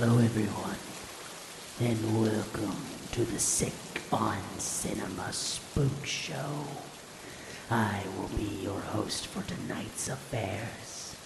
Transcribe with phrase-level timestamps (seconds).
[0.00, 0.76] Hello, everyone,
[1.80, 2.76] and welcome
[3.10, 3.72] to the Sick
[4.12, 6.68] on Cinema Spook Show.
[7.68, 11.16] I will be your host for tonight's affairs.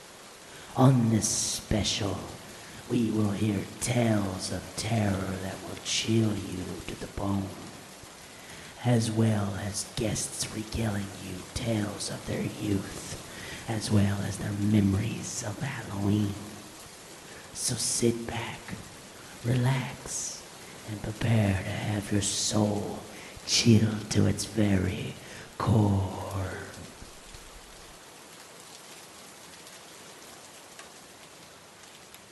[0.75, 2.17] On this special,
[2.91, 7.51] we will hear tales of terror that will chill you to the bone,
[8.87, 13.23] as well as guests regaling you tales of their youth,
[13.69, 16.33] as well as their memories of Halloween.
[17.55, 18.59] So sit back,
[19.45, 20.43] relax,
[20.91, 22.99] and prepare to have your soul
[23.47, 25.15] chilled to its very
[25.59, 26.33] core.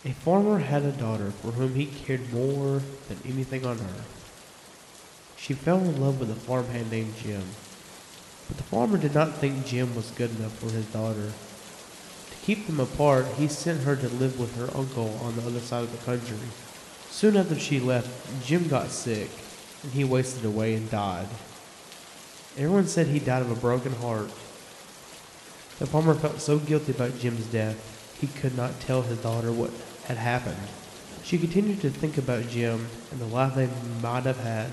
[0.03, 4.21] A farmer had a daughter for whom he cared more than anything on earth.
[5.37, 7.45] She fell in love with a farmhand named Jim,
[8.49, 11.33] but the farmer did not think Jim was good enough for his daughter.
[12.51, 15.85] Keep them apart, he sent her to live with her uncle on the other side
[15.85, 16.37] of the country.
[17.09, 18.11] Soon after she left,
[18.45, 19.31] Jim got sick,
[19.85, 21.29] and he wasted away and died.
[22.57, 24.31] Everyone said he died of a broken heart.
[25.79, 29.71] The farmer felt so guilty about Jim's death, he could not tell his daughter what
[30.07, 30.67] had happened.
[31.23, 33.69] She continued to think about Jim and the life they
[34.03, 34.71] might have had.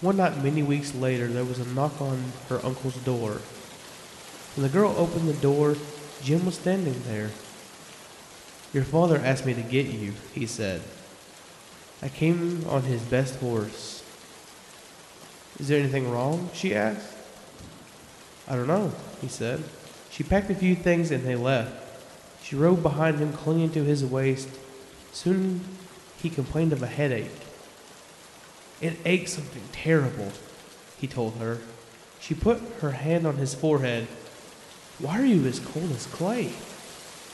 [0.00, 3.40] One night, many weeks later, there was a knock on her uncle's door.
[4.54, 5.74] When the girl opened the door,
[6.24, 7.30] Jim was standing there.
[8.72, 10.80] Your father asked me to get you, he said.
[12.00, 14.02] I came on his best horse.
[15.60, 16.48] Is there anything wrong?
[16.54, 17.14] she asked.
[18.48, 19.62] I don't know, he said.
[20.10, 21.72] She packed a few things and they left.
[22.42, 24.48] She rode behind him, clinging to his waist.
[25.12, 25.60] Soon
[26.22, 27.30] he complained of a headache.
[28.80, 30.32] It aches something terrible,
[30.98, 31.58] he told her.
[32.18, 34.08] She put her hand on his forehead.
[34.98, 36.52] Why are you as cold as clay?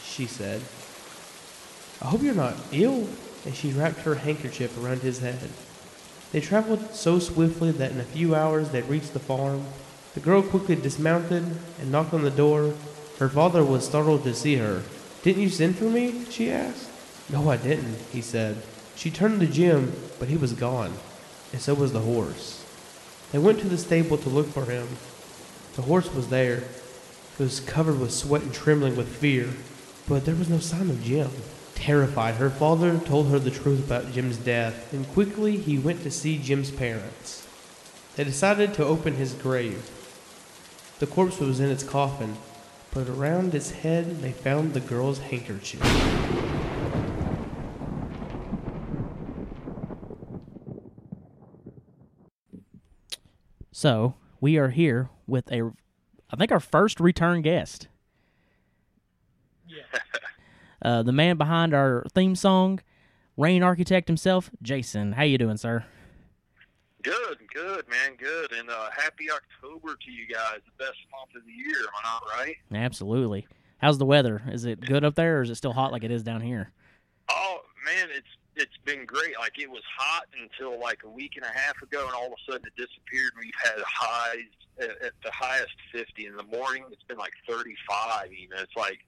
[0.02, 0.62] she said.
[2.02, 3.08] I hope you're not ill.
[3.44, 5.48] And she wrapped her handkerchief around his head.
[6.32, 9.64] They traveled so swiftly that in a few hours they reached the farm.
[10.14, 11.44] The girl quickly dismounted
[11.78, 12.74] and knocked on the door.
[13.18, 14.82] Her father was startled to see her.
[15.22, 16.24] Didn't you send for me?
[16.30, 16.88] she asked.
[17.30, 18.62] No, I didn't, he said.
[18.96, 20.92] She turned to Jim, but he was gone,
[21.52, 22.64] and so was the horse.
[23.32, 24.88] They went to the stable to look for him.
[25.76, 26.64] The horse was there.
[27.40, 29.48] Was covered with sweat and trembling with fear,
[30.06, 31.30] but there was no sign of Jim.
[31.74, 36.10] Terrified, her father told her the truth about Jim's death, and quickly he went to
[36.10, 37.48] see Jim's parents.
[38.14, 39.90] They decided to open his grave.
[40.98, 42.36] The corpse was in its coffin,
[42.92, 45.80] but around its head they found the girl's handkerchief.
[53.72, 55.72] So we are here with a,
[56.32, 57.88] I think our first return guest.
[59.68, 59.82] Yeah.
[60.82, 62.80] Uh, the man behind our theme song,
[63.36, 65.12] Rain Architect himself, Jason.
[65.12, 65.84] How you doing, sir?
[67.02, 68.52] Good, good, man, good.
[68.52, 72.08] And uh, happy October to you guys, the best month of the year, am I
[72.08, 72.56] not right?
[72.72, 73.46] Absolutely.
[73.76, 74.42] How's the weather?
[74.48, 76.70] Is it good up there, or is it still hot like it is down here?
[77.30, 78.26] Oh man, it's
[78.60, 79.38] it's been great.
[79.38, 82.32] Like it was hot until like a week and a half ago, and all of
[82.32, 83.32] a sudden it disappeared.
[83.38, 84.44] We've had highs
[84.80, 86.84] at, at the highest fifty in the morning.
[86.90, 88.30] It's been like thirty-five.
[88.32, 88.98] Even it's like,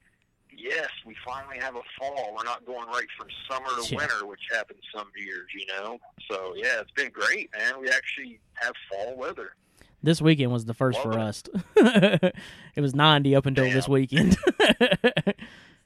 [0.57, 2.35] yes, we finally have a fall.
[2.37, 3.99] We're not going right from summer to Yeah.
[3.99, 5.99] winter, which happens some years, you know.
[6.31, 7.81] So yeah, it's been great, man.
[7.81, 9.53] We actually have fall weather.
[10.05, 11.43] This weekend was the first for Love us.
[11.77, 12.35] it
[12.81, 13.93] was 90 up until this Damn.
[13.93, 14.33] weekend.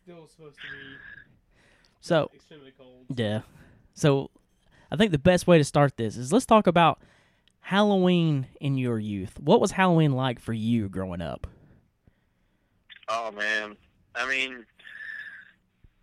[0.04, 0.96] Still supposed to be
[2.00, 3.04] so, extremely cold.
[3.14, 3.40] yeah.
[3.96, 4.30] So,
[4.90, 7.00] I think the best way to start this is let's talk about
[7.60, 9.40] Halloween in your youth.
[9.40, 11.46] What was Halloween like for you growing up?
[13.08, 13.76] Oh man,
[14.14, 14.64] I mean,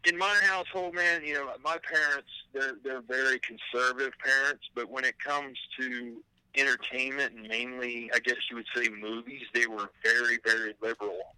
[0.05, 5.05] in my household, man, you know, my parents they're they're very conservative parents, but when
[5.05, 6.17] it comes to
[6.55, 11.35] entertainment and mainly, I guess you would say movies, they were very very liberal.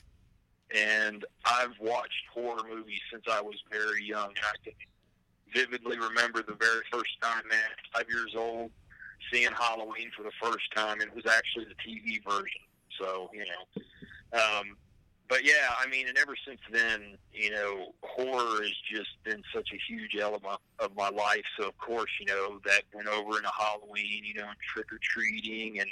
[0.75, 4.55] And I've watched horror movies since I was very young, and I
[5.55, 8.71] vividly remember the very first time, man, five years old,
[9.31, 12.61] seeing Halloween for the first time, and it was actually the TV version.
[12.99, 13.81] So you know.
[14.39, 14.77] Um,
[15.27, 19.69] but yeah, I mean, and ever since then, you know, horror has just been such
[19.73, 21.43] a huge element of my life.
[21.59, 24.99] So of course, you know, that went over into Halloween, you know, and trick or
[25.01, 25.89] treating, and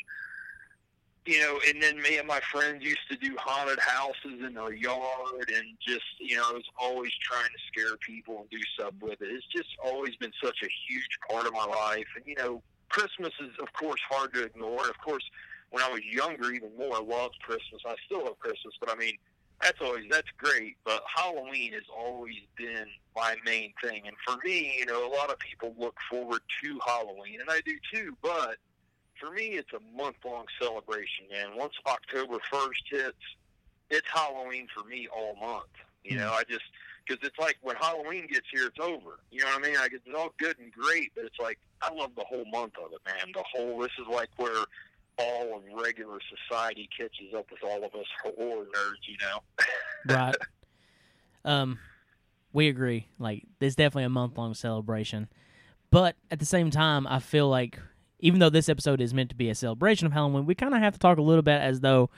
[1.26, 4.74] you know, and then me and my friends used to do haunted houses in our
[4.74, 8.94] yard, and just you know, I was always trying to scare people and do stuff
[9.02, 9.30] with it.
[9.30, 13.32] It's just always been such a huge part of my life, and you know, Christmas
[13.40, 14.88] is of course hard to ignore.
[14.90, 15.24] Of course,
[15.70, 17.82] when I was younger, even more, I loved Christmas.
[17.86, 19.18] I still love Christmas, but I mean,
[19.62, 20.76] that's always that's great.
[20.84, 22.86] But Halloween has always been
[23.16, 26.80] my main thing, and for me, you know, a lot of people look forward to
[26.86, 28.18] Halloween, and I do too.
[28.22, 28.58] But
[29.24, 31.56] for me, it's a month long celebration, man.
[31.56, 33.18] Once October first hits,
[33.90, 35.70] it's Halloween for me all month.
[36.04, 36.64] You know, I just
[37.08, 39.20] because it's like when Halloween gets here, it's over.
[39.32, 39.76] You know what I mean?
[39.76, 42.92] Like it's all good and great, but it's like I love the whole month of
[42.92, 43.32] it, man.
[43.34, 44.66] The whole this is like where
[45.18, 46.18] all of regular
[46.50, 49.08] society catches up with all of us horror nerds.
[49.08, 50.16] You know?
[50.16, 50.36] right.
[51.46, 51.80] Um,
[52.52, 53.08] we agree.
[53.20, 55.28] Like, it's definitely a month long celebration,
[55.92, 57.80] but at the same time, I feel like
[58.24, 60.80] even though this episode is meant to be a celebration of Halloween, we kind of
[60.80, 62.10] have to talk a little bit as though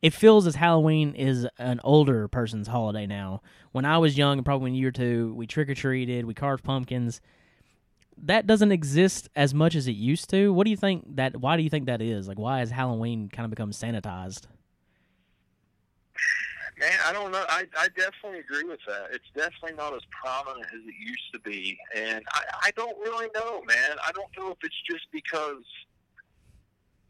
[0.00, 3.42] it feels as Halloween is an older person's holiday now.
[3.72, 6.32] When I was young, and probably when you were two, we trick or treated, we
[6.32, 7.20] carved pumpkins.
[8.22, 10.52] That doesn't exist as much as it used to.
[10.52, 11.36] What do you think that?
[11.40, 12.28] Why do you think that is?
[12.28, 14.46] Like, why has Halloween kind of become sanitized?
[16.78, 17.44] Man, I don't know.
[17.48, 19.08] I, I definitely agree with that.
[19.10, 21.76] It's definitely not as prominent as it used to be.
[21.96, 23.96] And I, I don't really know, man.
[24.06, 25.64] I don't know if it's just because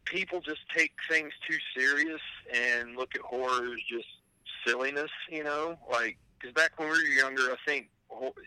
[0.05, 2.21] people just take things too serious
[2.51, 4.07] and look at horror as just
[4.65, 5.77] silliness, you know?
[5.91, 7.89] Like, because back when we were younger, I think,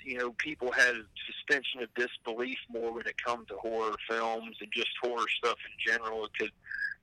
[0.04, 0.94] you know, people had
[1.26, 5.92] suspension of disbelief more when it comes to horror films and just horror stuff in
[5.92, 6.24] general.
[6.24, 6.50] It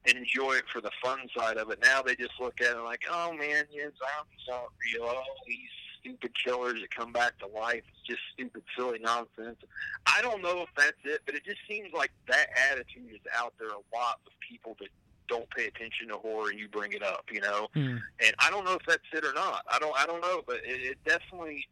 [0.05, 1.79] enjoy it for the fun side of it.
[1.81, 5.05] Now they just look at it like, oh man, yeah, zombies aren't real.
[5.05, 5.69] Oh, these
[5.99, 7.83] stupid killers that come back to life.
[7.89, 9.57] It's just stupid, silly nonsense.
[10.05, 13.53] I don't know if that's it, but it just seems like that attitude is out
[13.59, 14.89] there a lot with people that
[15.27, 17.67] don't pay attention to horror and you bring it up, you know.
[17.75, 17.99] Mm.
[18.25, 19.63] And I don't know if that's it or not.
[19.71, 19.95] I don't.
[19.97, 21.67] I don't know, but it, it definitely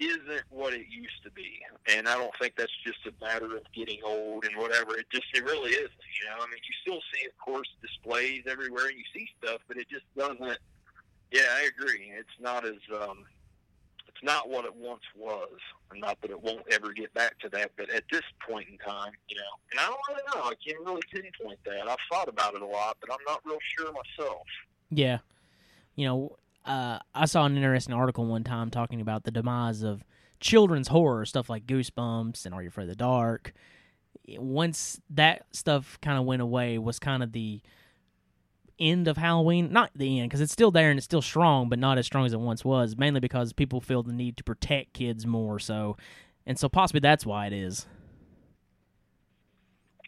[0.00, 1.60] isn't what it used to be.
[1.86, 4.96] And I don't think that's just a matter of getting old and whatever.
[4.96, 5.90] It just it really isn't.
[6.20, 9.60] You know, I mean, you still see, of course, displays everywhere, and you see stuff,
[9.68, 10.58] but it just doesn't.
[11.30, 12.12] Yeah, I agree.
[12.16, 13.24] It's not as um,
[14.08, 15.58] it's not what it once was.
[15.90, 18.78] And not that it won't ever get back to that, but at this point in
[18.78, 19.42] time, you know,
[19.72, 20.48] and I don't really know.
[20.48, 21.88] I can't really pinpoint that.
[21.88, 24.46] I've thought about it a lot, but I'm not real sure myself.
[24.90, 25.18] Yeah,
[25.96, 30.04] you know, uh, I saw an interesting article one time talking about the demise of
[30.40, 33.52] children's horror stuff like Goosebumps and Are You Afraid of the Dark.
[34.28, 37.60] Once that stuff kind of went away, was kind of the
[38.78, 39.72] end of Halloween.
[39.72, 42.26] Not the end because it's still there and it's still strong, but not as strong
[42.26, 42.96] as it once was.
[42.96, 45.58] Mainly because people feel the need to protect kids more.
[45.58, 45.96] So,
[46.46, 47.86] and so possibly that's why it is.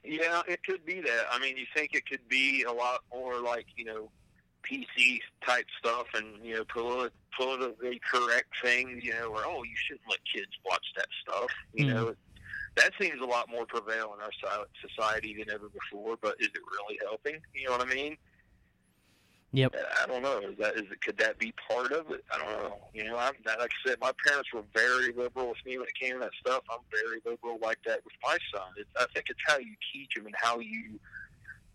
[0.05, 1.27] Yeah, it could be that.
[1.31, 4.11] I mean, you think it could be a lot more like you know
[4.71, 9.75] PC type stuff and you know politi- politically correct things, you know, where oh you
[9.87, 11.95] shouldn't let kids watch that stuff, you Mm.
[11.95, 12.17] know.
[12.77, 16.17] That seems a lot more prevalent in our society than ever before.
[16.17, 17.39] But is it really helping?
[17.55, 18.17] You know what I mean?
[19.55, 19.75] Yep.
[20.03, 20.39] I don't know.
[20.39, 21.01] Is that is it?
[21.03, 22.25] Could that be part of it?
[22.33, 22.79] I don't know.
[22.95, 25.95] You know, I'm like I said, my parents were very liberal with me when it
[26.01, 26.63] came to that stuff.
[26.71, 28.69] I'm very liberal like that with my son.
[28.79, 30.99] It's, I think it's how you teach them and how you,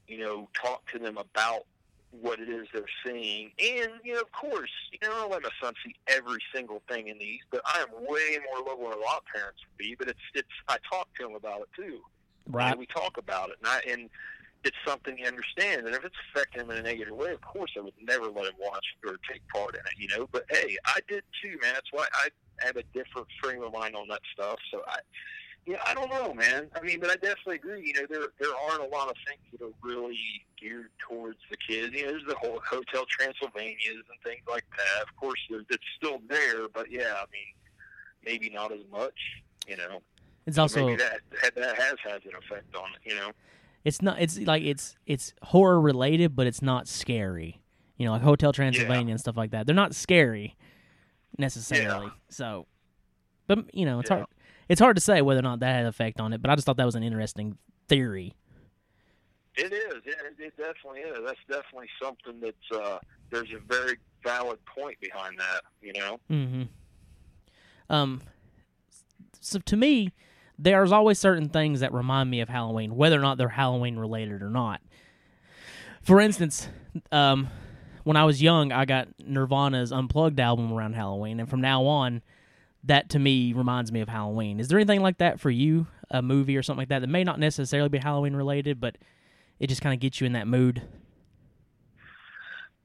[0.07, 1.65] you know, talk to them about
[2.21, 3.51] what it is they're seeing.
[3.59, 6.81] And you know, of course, you know, I don't let my son see every single
[6.89, 9.77] thing in these, but I am way more liberal than a lot of parents would
[9.77, 9.95] be.
[9.97, 11.99] But it's it's I talk to him about it too.
[12.49, 12.77] Right.
[12.77, 14.09] we talk about it, and I and
[14.63, 15.85] it's something he understands.
[15.85, 18.45] And if it's affecting him in a negative way, of course I would never let
[18.45, 20.27] him watch or take part in it, you know.
[20.31, 21.73] But hey, I did too, man.
[21.73, 22.29] That's why I
[22.65, 24.57] have a different frame of mind on that stuff.
[24.71, 24.99] So I,
[25.67, 26.69] yeah, I don't know, man.
[26.75, 27.85] I mean, but I definitely agree.
[27.85, 30.17] You know, there there aren't a lot of things that are really
[30.59, 31.93] geared towards the kids.
[31.93, 33.75] You know, there's the whole Hotel Transylvanias
[34.09, 35.03] and things like that.
[35.03, 37.53] Of course, it's still there, but yeah, I mean,
[38.25, 39.13] maybe not as much.
[39.67, 40.01] You know,
[40.45, 41.19] It's also maybe that
[41.55, 43.09] that has had an effect on it.
[43.09, 43.31] You know.
[43.83, 47.61] it's not it's like it's it's horror related, but it's not scary.
[47.97, 49.65] You know, like Hotel Transylvania and stuff like that.
[49.65, 50.55] They're not scary
[51.37, 52.11] necessarily.
[52.29, 52.67] So,
[53.47, 54.17] but you know, it's Yeah.
[54.17, 54.27] hard.
[54.69, 56.41] It's hard to say whether or not that had an effect on it.
[56.41, 57.57] But I just thought that was an interesting
[57.87, 58.33] theory.
[59.55, 59.95] It is.
[60.05, 61.17] It, it definitely is.
[61.25, 62.99] That's definitely something that's uh,
[63.31, 65.61] there's a very valid point behind that.
[65.81, 66.19] You know.
[66.29, 66.63] hmm
[67.89, 68.21] Um,
[69.39, 70.11] so to me,
[70.59, 74.41] there's always certain things that remind me of Halloween, whether or not they're Halloween related
[74.41, 74.81] or not.
[76.01, 76.69] For instance,
[77.11, 77.47] um,
[78.03, 82.21] when I was young, I got Nirvana's Unplugged album around Halloween, and from now on,
[82.87, 84.59] that to me reminds me of Halloween.
[84.59, 87.23] Is there anything like that for you, a movie or something like that that may
[87.23, 88.97] not necessarily be Halloween related, but
[89.59, 90.81] it just kind of gets you in that mood?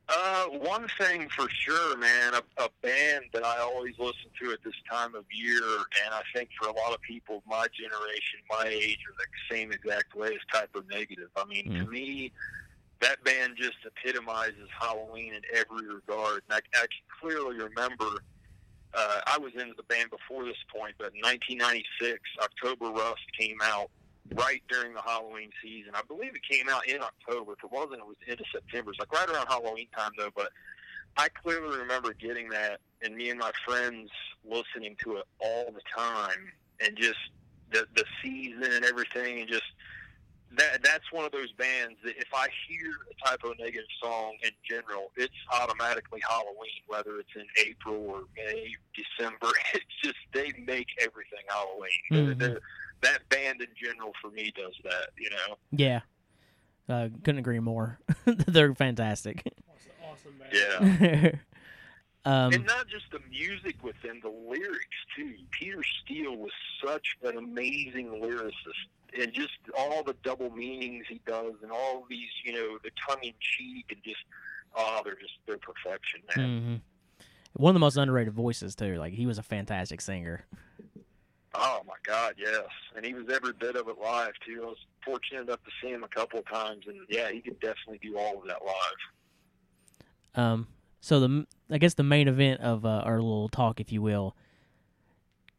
[0.08, 4.62] Uh, one thing for sure, man, a, a band that I always listen to at
[4.62, 5.62] this time of year,
[6.04, 9.54] and I think for a lot of people of my generation, my age, are the
[9.54, 11.28] same exact way as Type O Negative.
[11.36, 12.32] I mean, to me,
[13.00, 16.42] that band just epitomizes Halloween in every regard.
[16.48, 16.88] And I, I can
[17.20, 18.22] clearly remember
[18.94, 23.58] uh, I was into the band before this point, but in 1996, October Rust came
[23.62, 23.90] out
[24.34, 25.92] right during the Halloween season.
[25.94, 27.52] I believe it came out in October.
[27.52, 28.90] If it wasn't, it was into September.
[28.90, 30.30] It's like right around Halloween time, though.
[30.34, 30.50] But
[31.16, 34.10] I clearly remember getting that, and me and my friends
[34.44, 36.52] listening to it all the time,
[36.84, 37.18] and just
[37.70, 39.64] the the season and everything, and just
[40.56, 44.36] that that's one of those bands that if I hear a Type O Negative song
[44.42, 49.48] in general, it's automatically Halloween, whether it's in April or May, December.
[49.74, 51.90] It's just they make everything Halloween.
[52.34, 52.38] Mhm.
[52.38, 52.60] They're-
[53.02, 55.08] that band in general for me does that.
[55.18, 55.58] You know.
[55.72, 56.00] Yeah.
[56.88, 57.98] Uh, couldn't agree more.
[58.26, 59.42] They're fantastic.
[60.04, 60.34] Awesome.
[60.52, 61.30] Yeah.
[62.24, 65.34] um, and not just the music within the lyrics too.
[65.50, 66.52] Peter Steele was
[66.84, 68.86] such an amazing lyricist,
[69.18, 73.22] and just all the double meanings he does, and all these, you know, the tongue
[73.22, 74.24] in cheek, and just
[74.76, 76.48] oh, they're just they're perfection, man.
[76.48, 76.80] mhm.
[77.54, 78.96] One of the most underrated voices too.
[78.96, 80.46] Like he was a fantastic singer.
[81.54, 82.64] Oh my God, yes,
[82.96, 84.62] and he was every bit of it live too.
[84.62, 87.60] I was fortunate enough to see him a couple of times, and yeah, he could
[87.60, 90.42] definitely do all of that live.
[90.42, 90.66] Um,
[91.00, 94.34] so the I guess the main event of uh, our little talk, if you will,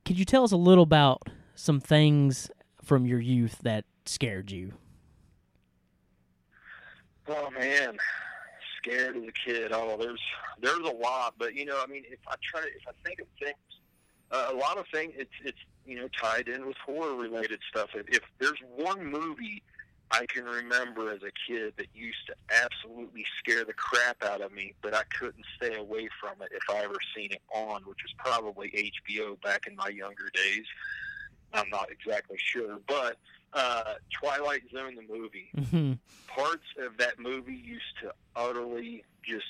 [0.03, 1.21] could you tell us a little about
[1.53, 2.49] some things
[2.83, 4.73] from your youth that scared you?
[7.27, 7.97] Oh man,
[8.77, 9.71] scared as a kid.
[9.73, 10.21] Oh, there's
[10.61, 13.21] there's a lot, but you know, I mean, if I try to, if I think
[13.21, 13.55] of things,
[14.31, 17.89] uh, a lot of things, it's it's you know tied in with horror related stuff.
[17.95, 19.63] If, if there's one movie
[20.13, 24.51] I can remember as a kid that used to absolutely scare the crap out of
[24.51, 27.97] me, but I couldn't stay away from it if I ever seen it on, which
[28.03, 30.65] was probably HBO back in my younger days.
[31.53, 33.17] I'm not exactly sure, but
[33.53, 35.99] uh, Twilight Zone, the movie Mhm.
[36.27, 39.45] parts of that movie used to utterly just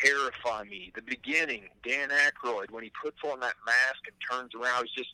[0.00, 0.92] terrify me.
[0.94, 5.10] The beginning, Dan Aykroyd, when he puts on that mask and turns around, it's just,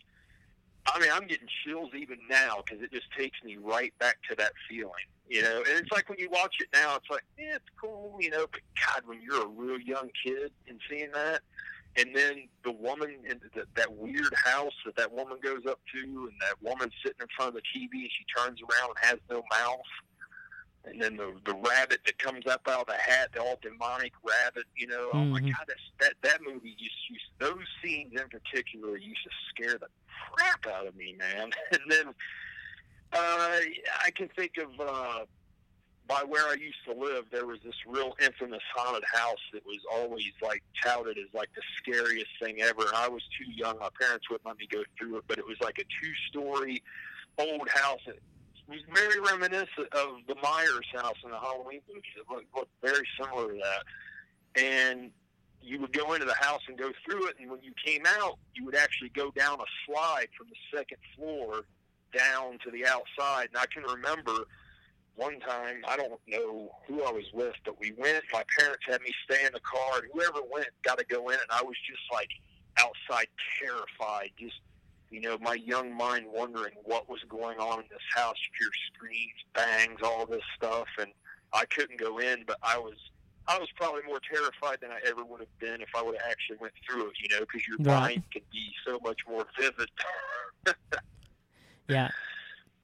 [0.87, 4.35] I mean, I'm getting chills even now because it just takes me right back to
[4.37, 4.93] that feeling,
[5.29, 5.59] you know?
[5.59, 8.47] And it's like when you watch it now, it's like, yeah, it's cool, you know,
[8.51, 11.41] but God, when you're a real young kid and seeing that,
[11.97, 16.01] and then the woman in the, that weird house that that woman goes up to,
[16.01, 19.19] and that woman sitting in front of the TV, and she turns around and has
[19.31, 19.81] no mouth,
[20.85, 24.13] and then the the rabbit that comes up out of the hat, the all demonic
[24.27, 25.11] rabbit, you know.
[25.13, 25.51] Oh my Mhm.
[25.53, 29.89] God, that's, that that movie used, used those scenes in particular used to scare the
[30.33, 31.51] crap out of me, man.
[31.73, 32.09] And then
[33.13, 33.61] uh,
[34.03, 35.25] I can think of uh,
[36.07, 39.79] by where I used to live, there was this real infamous haunted house that was
[39.91, 42.85] always like touted as like the scariest thing ever.
[42.95, 45.25] I was too young; my parents wouldn't let me go through it.
[45.27, 46.83] But it was like a two-story
[47.39, 48.01] old house.
[48.07, 48.21] It
[48.69, 52.03] was very reminiscent of the Myers house in the Halloween movies.
[52.17, 54.63] It looked, looked very similar to that.
[54.63, 55.11] And
[55.63, 58.39] you would go into the house and go through it, and when you came out,
[58.55, 61.63] you would actually go down a slide from the second floor
[62.17, 63.49] down to the outside.
[63.49, 64.47] And I can remember
[65.17, 68.25] one time, I don't know who I was with, but we went.
[68.33, 71.35] My parents had me stay in the car, and whoever went got to go in,
[71.35, 72.29] and I was just like
[72.79, 73.29] outside
[73.61, 74.55] terrified, just
[75.11, 78.35] you know, my young mind wondering what was going on in this house.
[78.59, 81.13] You hear screams, bangs, all this stuff, and
[81.53, 82.97] I couldn't go in, but I was.
[83.47, 86.31] I was probably more terrified than I ever would have been if I would have
[86.31, 88.15] actually went through it, you know, because your Right.
[88.15, 89.91] mind can be so much more vivid.
[91.89, 92.09] Yeah,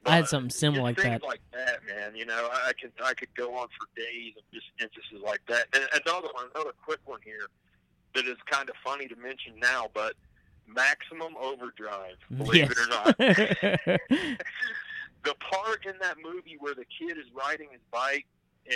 [0.07, 1.23] I had something similar like that.
[1.23, 2.17] like that, man.
[2.17, 5.67] You know, I could I could go on for days of just instances like that.
[5.75, 7.49] And another one, another quick one here,
[8.15, 10.15] that is kind of funny to mention now, but
[10.67, 13.17] Maximum Overdrive, believe it or not.
[13.19, 18.27] the part in that movie where the kid is riding his bike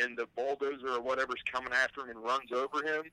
[0.03, 3.05] and the bulldozer or whatever's coming after him and runs over him.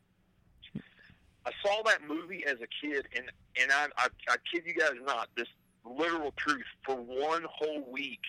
[1.46, 3.26] I saw that movie as a kid, and
[3.60, 5.48] and I, I I kid you guys not, this
[5.86, 6.66] literal truth.
[6.86, 8.22] For one whole week,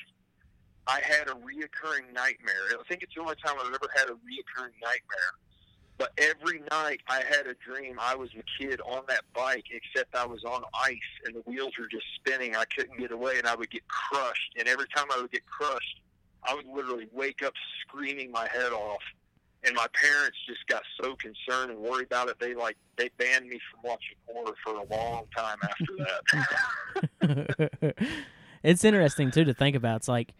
[0.86, 2.54] I had a reoccurring nightmare.
[2.78, 5.32] I think it's the only time I've ever had a reoccurring nightmare.
[5.98, 10.16] But every night I had a dream I was a kid on that bike, except
[10.16, 12.56] I was on ice and the wheels were just spinning.
[12.56, 14.54] I couldn't get away and I would get crushed.
[14.58, 16.00] And every time I would get crushed,
[16.42, 19.02] I would literally wake up screaming my head off.
[19.64, 22.38] And my parents just got so concerned and worried about it.
[22.40, 27.94] They like they banned me from watching horror for a long time after that.
[28.64, 29.96] it's interesting too to think about.
[29.96, 30.34] It's like,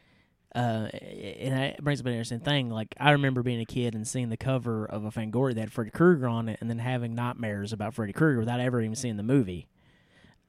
[0.56, 2.68] uh, and it brings up an interesting thing.
[2.68, 5.72] Like I remember being a kid and seeing the cover of a Fangoria that had
[5.72, 9.16] Freddy Krueger on it, and then having nightmares about Freddy Krueger without ever even seeing
[9.16, 9.68] the movie.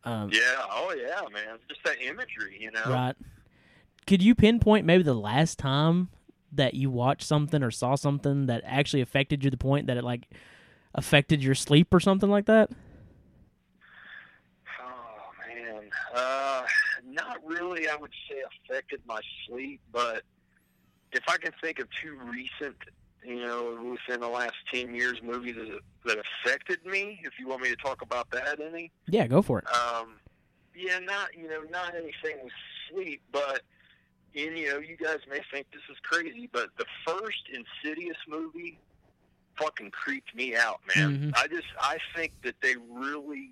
[0.03, 1.60] Um, yeah, oh yeah, man.
[1.70, 2.84] Just that imagery, you know.
[2.88, 3.15] Right.
[4.06, 6.10] Could you pinpoint maybe the last time
[6.55, 9.98] that you watched something or saw something that actually affected you to the point that
[9.98, 10.27] it like
[10.95, 12.69] affected your sleep or something like that?
[14.81, 16.63] Oh man, uh,
[17.05, 17.88] not really.
[17.88, 18.38] I would say
[18.69, 20.24] affected my sleep, but
[21.12, 22.75] if I can think of two recent,
[23.24, 27.19] you know, within the last ten years, movies that, that affected me.
[27.24, 28.91] If you want me to talk about that, any?
[29.07, 29.65] Yeah, go for it.
[29.74, 30.15] Um,
[30.75, 32.53] yeah, not you know, not anything with
[32.91, 33.62] sleep, but
[34.36, 38.80] and you know, you guys may think this is crazy, but the first Insidious movie
[39.58, 41.32] fucking creeped me out, man.
[41.32, 41.38] Mhm.
[41.38, 43.52] I just I think that they really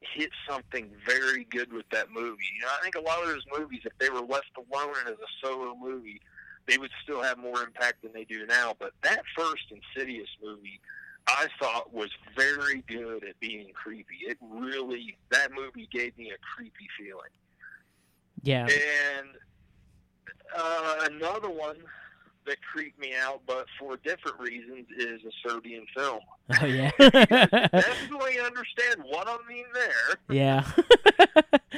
[0.00, 2.44] hit something very good with that movie.
[2.54, 5.14] You know, I think a lot of those movies, if they were left alone as
[5.14, 6.20] a solo movie,
[6.66, 8.74] they would still have more impact than they do now.
[8.78, 10.80] But that first Insidious movie,
[11.26, 14.18] I thought was very good at being creepy.
[14.26, 17.30] It really that movie gave me a creepy feeling.
[18.42, 18.66] Yeah.
[18.66, 19.28] And
[20.56, 21.76] uh, another one
[22.46, 26.20] that creeped me out, but for different reasons, is a Serbian film.
[26.62, 26.90] Oh yeah.
[26.98, 30.16] Definitely understand what I mean there.
[30.30, 30.64] yeah.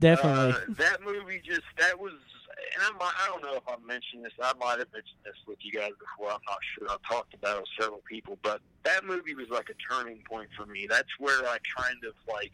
[0.00, 0.52] Definitely.
[0.52, 4.24] Uh, that movie just that was, and I might, I don't know if I mentioned
[4.24, 4.32] this.
[4.42, 6.32] I might have mentioned this with you guys before.
[6.32, 6.88] I'm not sure.
[6.90, 10.48] I've talked about it with several people, but that movie was like a turning point
[10.56, 10.88] for me.
[10.90, 12.52] That's where I kind of like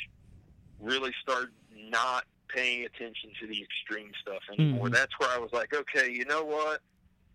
[0.79, 4.89] really started not paying attention to the extreme stuff anymore.
[4.89, 4.93] Mhm.
[4.93, 6.83] That's where I was like, okay, you know what?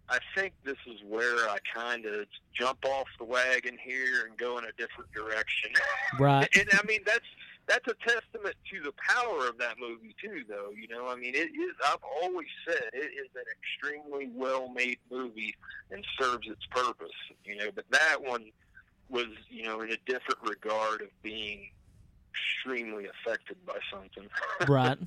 [0.10, 4.58] I think this is where I kind of jump off the wagon here and go
[4.58, 5.72] in a different direction.
[6.20, 6.50] right.
[6.56, 7.26] and I mean that's
[7.68, 10.72] that's a testament to the power of that movie too, though.
[10.72, 11.76] You know, I mean, it is.
[11.86, 15.56] I've always said it is an extremely well-made movie
[15.92, 17.14] and serves its purpose.
[17.46, 18.46] You know, but that one
[19.10, 21.70] was, you know, in a different regard of being
[22.34, 24.30] extremely affected by something.
[24.68, 24.98] right.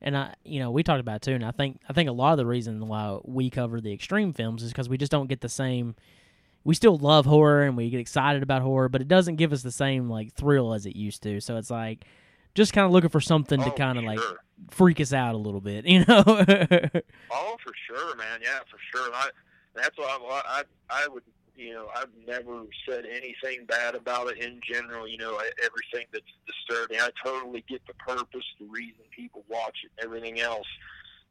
[0.00, 2.12] And I, you know, we talked about it too, and I think I think a
[2.12, 5.28] lot of the reason why we cover the extreme films is because we just don't
[5.28, 5.94] get the same.
[6.64, 9.62] We still love horror and we get excited about horror, but it doesn't give us
[9.62, 11.40] the same like thrill as it used to.
[11.40, 12.04] So it's like
[12.54, 14.20] just kind of looking for something to Oh, kind of like
[14.70, 16.22] freak us out a little bit, you know?
[16.26, 18.40] Oh, for sure, man.
[18.42, 19.10] Yeah, for sure.
[19.14, 19.30] I,
[19.74, 21.22] that's why I, I, I would,
[21.56, 25.06] you know, I've never said anything bad about it in general.
[25.06, 26.98] You know, I- everything that's disturbing.
[27.00, 30.66] I totally get the purpose, the reason people watch it, and everything else.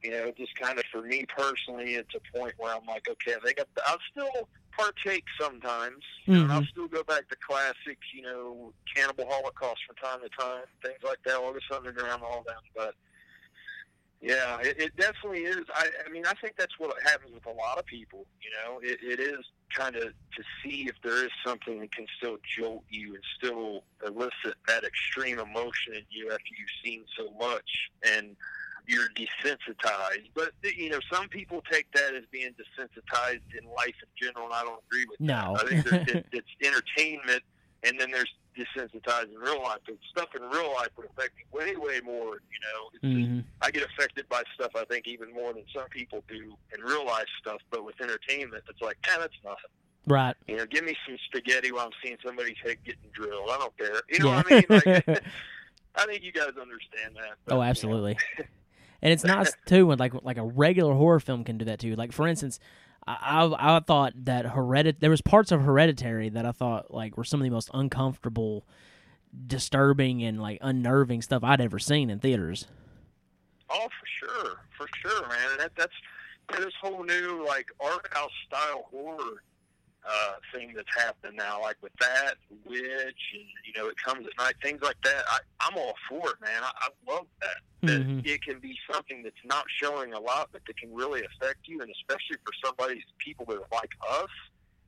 [0.04, 3.36] You know, just kind of for me personally, it's a point where I'm like, okay,
[3.36, 6.04] I think I- I'll still partake sometimes.
[6.26, 6.70] You know, and I'll Mhm.
[6.70, 8.08] still go back to classics.
[8.14, 11.38] You know, Cannibal Holocaust from time to time, things like that.
[11.38, 12.96] August Underground, all that, but.
[14.24, 15.66] Yeah, it, it definitely is.
[15.74, 18.28] I, I mean, I think that's what happens with a lot of people.
[18.40, 19.44] You know, it, it is
[19.76, 23.84] kind of to see if there is something that can still jolt you and still
[24.06, 28.36] elicit that extreme emotion in you after you've seen so much and
[28.88, 30.30] you're desensitized.
[30.34, 34.54] But you know, some people take that as being desensitized in life in general, and
[34.54, 35.56] I don't agree with No.
[35.58, 35.74] that.
[35.74, 37.44] I think it's entertainment,
[37.84, 39.80] and then there's desensitized in real life.
[39.86, 42.36] But stuff in real life would affect me way, way more.
[42.36, 45.64] You know, it's just hmm I get affected by stuff I think even more than
[45.76, 47.62] some people do in real life stuff.
[47.70, 49.58] But with entertainment, it's like, ah, that's nothing.
[50.08, 50.36] Right.
[50.48, 53.50] You know, give me some spaghetti while I'm seeing somebody's head getting drilled.
[53.52, 54.02] I don't care.
[54.10, 54.36] You know Yeah.
[54.38, 54.66] what I mean?
[54.70, 54.86] Like,
[55.96, 57.36] I think you guys understand that.
[57.46, 58.18] but, Oh, you know, absolutely.
[59.02, 61.96] and it's nice too when like like a regular horror film can do that too.
[61.96, 62.60] Like for instance,
[63.08, 67.24] I I, thought that heredit there was parts of Hereditary that I thought like were
[67.24, 68.66] some of the most uncomfortable,
[69.48, 72.68] disturbing, and like unnerving stuff I'd ever seen in theaters.
[73.70, 75.58] Oh, for sure, for sure, man.
[75.58, 75.94] That, that's
[76.60, 79.42] this whole new like art house style horror
[80.08, 82.36] uh, thing that's happening now, like with that
[82.66, 82.82] Witch,
[83.34, 85.24] and you know, it comes at night, things like that.
[85.30, 86.64] I, I'm all for it, man.
[86.64, 87.58] I, I love that.
[87.88, 88.26] That Mhm.
[88.26, 91.82] it can be something that's not showing a lot, but that can really affect you,
[91.82, 94.30] and especially for somebody, people that are like us,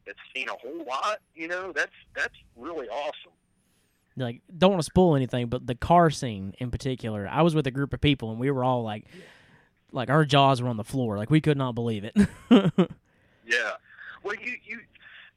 [0.06, 1.20] that's seen a whole lot.
[1.36, 3.32] You know, that's that's really awesome.
[4.16, 7.66] Like don't want to spoil anything, but the car scene in particular, I was with
[7.66, 9.06] a group of people and we were all like,
[9.92, 12.16] like our jaws were on the floor, like we could not believe it.
[13.46, 13.72] Yeah.
[14.24, 14.80] Well, you you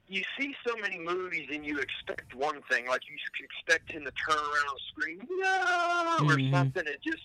[0.08, 4.12] you see so many movies and you expect one thing, like you expect him to
[4.28, 6.50] turn around and scream no or Mhm.
[6.50, 7.22] something, and just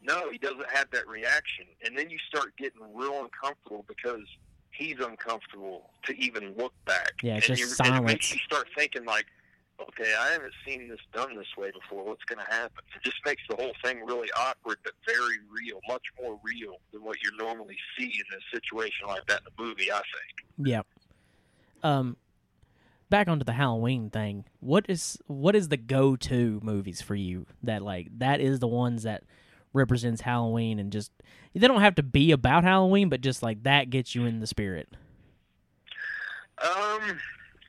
[0.00, 4.24] no, he doesn't have that reaction, and then you start getting real uncomfortable because
[4.70, 7.12] he's uncomfortable to even look back.
[7.22, 8.32] Yeah, it's and just you, and it makes silence.
[8.34, 9.26] you start thinking like.
[9.80, 12.02] Okay, I haven't seen this done this way before.
[12.02, 12.82] What's going to happen?
[12.96, 17.04] It just makes the whole thing really awkward, but very real, much more real than
[17.04, 19.92] what you normally see in a situation like that in a movie.
[19.92, 20.66] I think.
[20.66, 20.84] Yep.
[21.82, 22.16] Um,
[23.10, 24.44] back onto the Halloween thing.
[24.60, 28.68] What is what is the go to movies for you that like that is the
[28.68, 29.24] ones that
[29.72, 31.12] represents Halloween and just
[31.54, 34.46] they don't have to be about Halloween, but just like that gets you in the
[34.46, 34.88] spirit.
[36.62, 37.18] Um,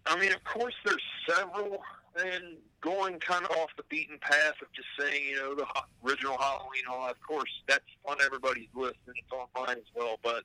[0.06, 1.84] I mean, of course, there's several,
[2.18, 5.66] and going kind of off the beaten path of just saying, you know, the
[6.04, 10.18] original Halloween, all of course, that's on everybody's list, and it's on mine as well.
[10.24, 10.44] But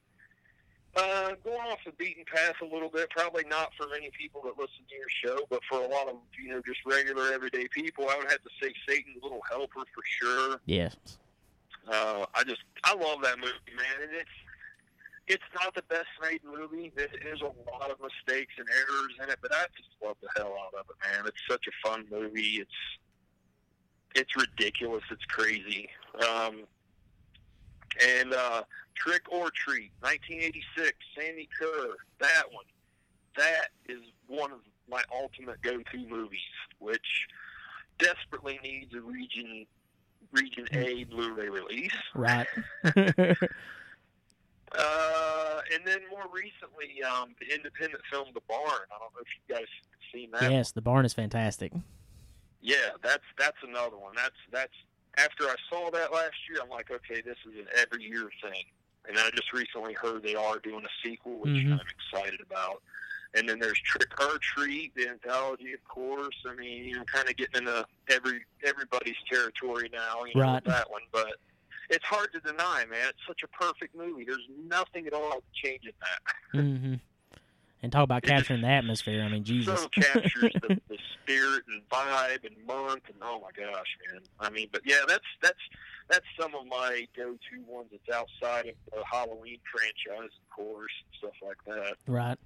[0.96, 4.58] uh, going off the beaten path a little bit, probably not for many people that
[4.58, 8.08] listen to your show, but for a lot of, you know, just regular everyday people,
[8.08, 10.60] I would have to say Satan's Little Helper for sure.
[10.66, 10.96] Yes.
[11.88, 14.30] Uh, I just I love that movie, man, and it's
[15.26, 16.92] it's not the best made movie.
[16.94, 20.54] There's a lot of mistakes and errors in it, but I just love the hell
[20.64, 21.26] out of it, man.
[21.26, 22.60] It's such a fun movie.
[22.60, 22.70] It's
[24.14, 25.02] it's ridiculous.
[25.10, 25.88] It's crazy.
[26.26, 26.64] Um,
[28.02, 28.62] and uh,
[28.94, 31.94] Trick or Treat, 1986, Sammy Curr.
[32.20, 32.64] That one,
[33.36, 36.40] that is one of my ultimate go-to movies,
[36.78, 37.26] which
[37.98, 39.66] desperately needs a region
[40.32, 41.92] Region A Blu-ray release.
[42.14, 42.46] Right.
[44.76, 48.60] Uh, and then more recently, um, the independent film The Barn.
[48.66, 50.50] I don't know if you guys have seen that.
[50.50, 51.72] yes, the barn is fantastic.
[52.60, 54.14] Yeah, that's that's another one.
[54.16, 54.72] That's that's
[55.18, 58.64] after I saw that last year, I'm like, okay, this is an every year thing.
[59.08, 61.72] And I just recently heard they are doing a sequel, which Mhm.
[61.78, 62.82] I'm excited about.
[63.34, 66.36] And then there's Trick or Treat, the anthology, of course.
[66.46, 70.54] I mean, you're kind of getting into every everybody's territory now, you know, Right.
[70.64, 71.02] with that one.
[71.12, 71.34] But
[71.90, 73.08] it's hard to deny, man.
[73.08, 74.24] It's such a perfect movie.
[74.24, 76.34] There's nothing at all changing that.
[76.52, 76.94] hmm
[77.84, 79.22] And talk about capturing the atmosphere.
[79.22, 79.78] I mean, Jesus.
[79.78, 84.22] so captures the, the spirit and vibe and month and oh my gosh, man.
[84.40, 85.58] I mean, but yeah, that's that's
[86.08, 87.88] that's some of my go-to ones.
[87.92, 91.96] That's outside of the Halloween franchise, of course, and stuff like that.
[92.06, 92.38] Right.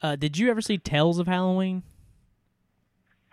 [0.00, 1.82] Uh, did you ever see Tales of Halloween?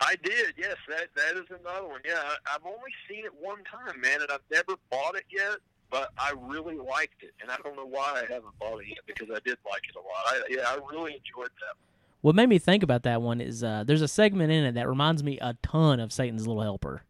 [0.00, 0.76] I did, yes.
[0.88, 2.00] That that is another one.
[2.04, 5.58] Yeah, I, I've only seen it one time, man, and I've never bought it yet.
[5.90, 8.98] But I really liked it, and I don't know why I haven't bought it yet
[9.06, 10.26] because I did like it a lot.
[10.26, 11.76] I, yeah, I really enjoyed that.
[12.22, 14.88] What made me think about that one is uh, there's a segment in it that
[14.88, 17.02] reminds me a ton of Satan's Little Helper.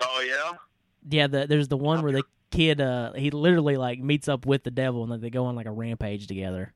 [0.00, 0.56] Oh yeah.
[1.10, 4.64] Yeah, the, there's the one where the kid uh, he literally like meets up with
[4.64, 6.72] the devil and like, they go on like a rampage together.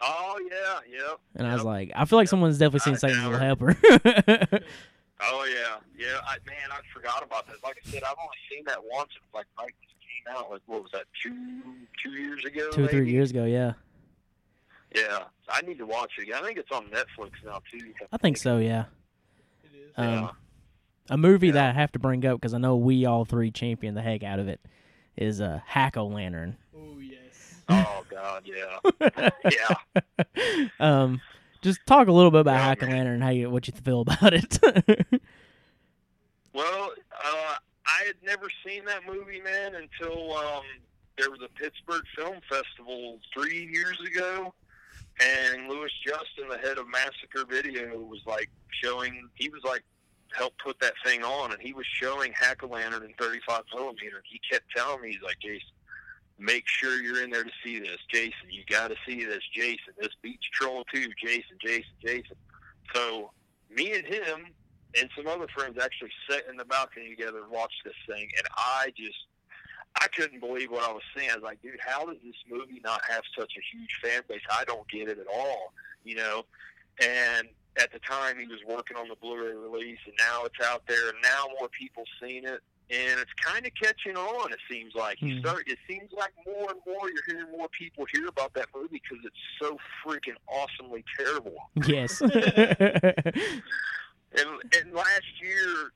[0.00, 1.14] Oh yeah, yeah.
[1.34, 4.60] And I was like, I feel like someone's definitely seen I Satan's Little Helper.
[5.20, 6.18] Oh yeah, yeah.
[6.26, 7.56] I, man, I forgot about that.
[7.64, 9.10] Like I said, I've only seen that once.
[9.16, 10.50] It was like right it came out.
[10.50, 11.04] Like what was that?
[11.22, 11.34] Two
[12.02, 12.70] two years ago.
[12.70, 13.12] Two or three maybe?
[13.12, 13.72] years ago, yeah.
[14.94, 16.38] Yeah, I need to watch it again.
[16.42, 17.92] I think it's on Netflix now too.
[18.10, 18.84] I think so, yeah.
[19.64, 19.92] It is.
[19.98, 20.28] Yeah.
[20.28, 20.30] Um,
[21.10, 21.54] a movie Yeah.
[21.54, 24.22] that I have to bring up because I know we all three champion the heck
[24.22, 24.60] out of it
[25.16, 26.56] is uh, Hack O Lantern.
[26.76, 27.54] oh yes.
[27.68, 30.68] oh God, yeah, yeah.
[30.80, 31.20] um,
[31.62, 32.90] just talk a little bit about Yeah, Hack man.
[32.90, 34.58] Lantern and how you what you feel about it.
[36.52, 36.90] Well,
[37.24, 37.54] uh,
[37.86, 40.62] I had never seen that movie, man, until um,
[41.16, 44.52] there was a Pittsburgh Film Festival three years ago,
[45.20, 48.50] and Louis Justin, the head of Massacre Video, was like
[48.82, 49.28] showing.
[49.34, 49.84] He was like
[50.36, 54.22] helped put that thing on, and he was showing Hack O Lantern in 35 millimeter.
[54.24, 55.68] He kept telling me, he's like, Jason,
[56.38, 57.98] make sure you're in there to see this.
[58.12, 59.42] Jason, you got to see this.
[59.52, 61.08] Jason, this Beach Troll too.
[61.22, 62.36] Jason, Jason, Jason.
[62.94, 63.30] So
[63.70, 64.46] me and him
[64.98, 68.46] and some other friends actually sat in the balcony together and watched this thing, and
[68.56, 69.18] I just.
[70.00, 71.30] I couldn't believe what I was seeing.
[71.30, 74.42] I was like, dude, how does this movie not have such a huge fan base?
[74.50, 75.72] I don't get it at all,
[76.04, 76.44] you know?
[77.02, 77.48] And
[77.78, 81.08] at the time, he was working on the Blu-ray release, and now it's out there,
[81.08, 84.52] and now more people seen it, and it's kind of catching on.
[84.52, 85.40] It seems like you Mhm.
[85.40, 85.68] start.
[85.68, 89.24] It seems like more and more you're hearing more people hear about that movie because
[89.24, 91.70] it's so freaking awesomely terrible.
[91.86, 92.20] yes.
[94.32, 94.48] And,
[94.78, 95.90] and last year,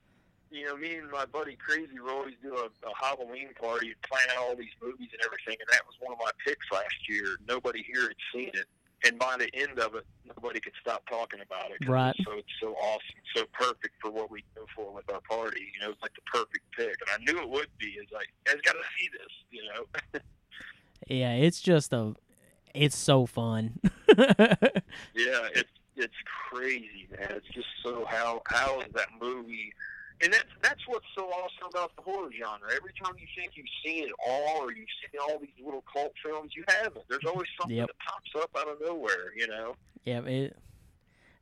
[0.49, 4.01] you know, me and my buddy Crazy would always do a, a Halloween party and
[4.01, 7.07] plan out all these movies and everything, and that was one of my picks last
[7.07, 7.37] year.
[7.47, 8.65] Nobody here had seen it,
[9.05, 11.87] and by the end of it, nobody could stop talking about it.
[11.87, 12.15] Right.
[12.25, 15.71] So it's so awesome, so perfect for what we go for with our party.
[15.73, 17.95] You know, it's like the perfect pick, and I knew it would be.
[17.99, 19.31] It's like, guys got to see this.
[19.51, 20.19] You know.
[21.07, 22.13] yeah, it's just a,
[22.73, 23.79] it's so fun.
[25.15, 26.13] Yeah, it's it's
[26.51, 27.29] crazy, man.
[27.31, 29.73] It's just so how how is that movie?
[30.23, 32.67] And that's that's what's so awesome about the horror genre.
[32.75, 36.13] Every time you think you've seen it all, or you've seen all these little cult
[36.25, 37.03] films, you haven't.
[37.09, 37.87] There's always something Yep.
[37.87, 39.33] that pops up out of nowhere.
[39.35, 39.75] You know.
[40.05, 40.57] yeah, it.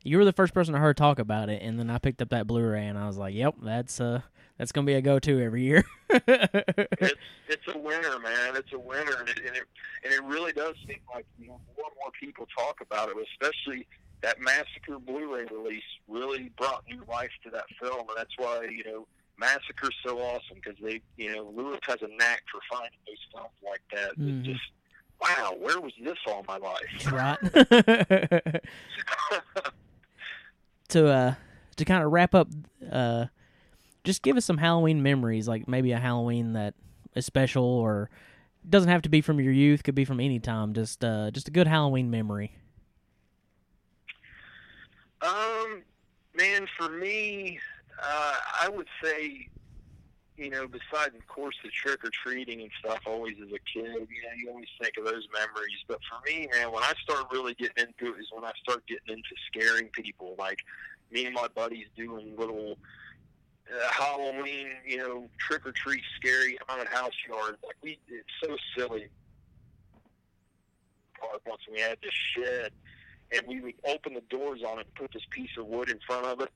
[0.04, 2.30] You were the first person I heard talk about it, and then I picked up
[2.30, 4.22] that Blu-ray, and I was like, "Yep, that's uh,
[4.58, 7.14] that's gonna be a go-to every year." it's
[7.48, 8.56] it's a winner, man.
[8.56, 9.62] It's a winner, and it, and it
[10.02, 13.16] and it really does seem like you know, more and more people talk about it,
[13.32, 13.86] especially
[14.22, 18.84] that Massacre Blu-ray release really brought new life to that film, and that's why you
[18.84, 19.06] know
[19.38, 23.50] Massacre's so awesome because they, you know, Lewis has a knack for finding those films
[23.64, 24.16] like that.
[24.18, 24.42] Mhm.
[24.44, 24.60] Just,
[25.20, 27.12] wow, where was this all my life?
[27.12, 27.38] right.
[30.88, 31.34] to uh
[31.76, 32.48] to kind of wrap up
[32.90, 33.26] uh
[34.04, 36.74] just give us some Halloween memories like maybe a Halloween that
[37.14, 38.10] is special or
[38.68, 41.48] doesn't have to be from your youth could be from any time just uh just
[41.48, 42.52] a good Halloween memory
[45.22, 45.82] Um,
[46.34, 47.58] man, for me,
[48.02, 49.48] uh, I would say,
[50.36, 53.86] you know, besides of course the trick or treating and stuff, always as a kid,
[53.94, 55.78] you know, you always think of those memories.
[55.86, 58.82] But for me, man, when I start really getting into it is when I start
[58.88, 60.34] getting into scaring people.
[60.38, 60.58] Like
[61.12, 62.76] me and my buddies doing little
[63.70, 67.58] uh, Halloween, you know, trick or treat, scary haunted house yards.
[67.64, 69.08] Like we, it's so silly.
[71.20, 72.72] Park once we had this shed
[73.34, 75.98] and we would open the doors on it and put this piece of wood in
[76.06, 76.50] front of it.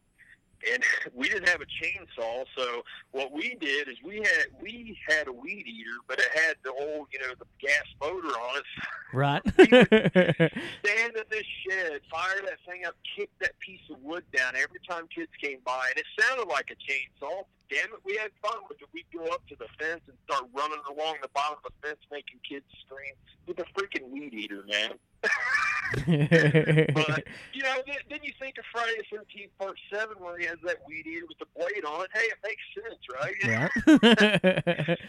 [0.73, 0.83] And
[1.15, 5.33] we didn't have a chainsaw, so what we did is we had we had a
[5.33, 8.65] weed eater, but it had the old, you know, the gas motor on it.
[9.12, 9.43] right
[10.85, 14.81] Stand in this shed, fire that thing up, kick that piece of wood down every
[14.89, 17.45] time kids came by, and it sounded like a chainsaw.
[17.69, 18.87] Damn it, we had fun with it.
[18.95, 21.99] We'd go up to the fence and start running along the bottom of the fence,
[22.12, 23.15] making kids scream
[23.47, 24.93] with a freaking weed eater, man.
[25.97, 30.47] But you know, then, then you think of Friday the Thirteenth Part Seven, where he
[30.47, 32.11] has that weed eater with the blade on it.
[32.13, 34.89] Hey, it makes sense, right?
[34.89, 34.99] right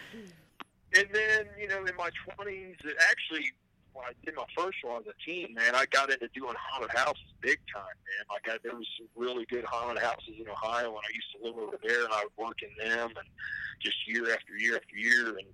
[0.96, 2.76] And then you know, in my twenties,
[3.10, 3.52] actually,
[3.92, 6.96] when I did my first one as a teen, man, I got into doing haunted
[6.96, 8.24] houses big time, man.
[8.30, 11.44] Like I, there was some really good haunted houses in Ohio, and I used to
[11.44, 13.28] live over there, and I would work in them, and
[13.82, 15.46] just year after year after year, and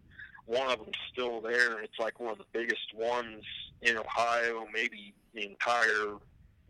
[0.47, 3.45] one of them's still there, and it's like one of the biggest ones
[3.83, 6.19] in Ohio, maybe the entire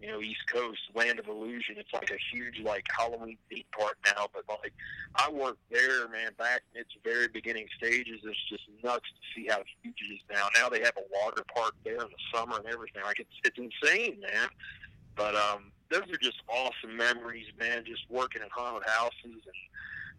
[0.00, 1.76] you know East Coast, Land of Illusion.
[1.78, 4.72] It's like a huge like Halloween theme park now, but like
[5.16, 8.20] I worked there, man, back in its very beginning stages.
[8.22, 10.48] It's just nuts to see how huge it is now.
[10.60, 13.02] Now they have a water park there in the summer and everything.
[13.04, 14.48] Like it's it's insane, man.
[15.16, 17.84] But um, those are just awesome memories, man.
[17.86, 19.54] Just working in haunted houses and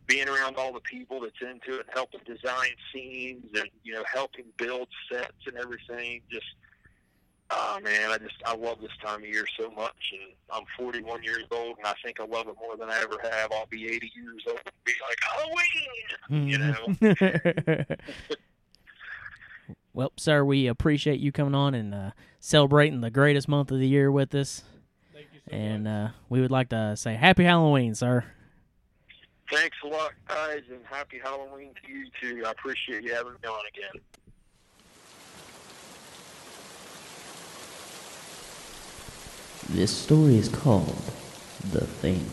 [0.07, 4.45] being around all the people that's into it, helping design scenes and you know helping
[4.57, 6.21] build sets and everything.
[6.31, 6.45] Just
[7.51, 11.23] oh man, I just I love this time of year so much, and I'm 41
[11.23, 13.51] years old, and I think I love it more than I ever have.
[13.51, 15.17] I'll be 80 years old and be like
[16.29, 17.85] Halloween, you know.
[19.93, 23.87] well, sir, we appreciate you coming on and uh, celebrating the greatest month of the
[23.87, 24.63] year with us.
[25.13, 28.25] Thank you And uh, we would like to say Happy Halloween, sir.
[29.51, 32.43] Thanks a lot, guys, and happy Halloween to you too.
[32.45, 34.01] I appreciate you having me on again.
[39.69, 41.01] This story is called
[41.71, 42.25] The Thing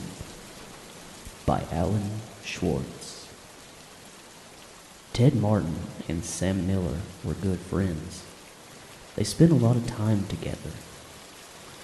[1.45, 3.29] by Alvin Schwartz.
[5.13, 5.77] Ted Martin
[6.09, 8.25] and Sam Miller were good friends.
[9.17, 10.71] They spent a lot of time together.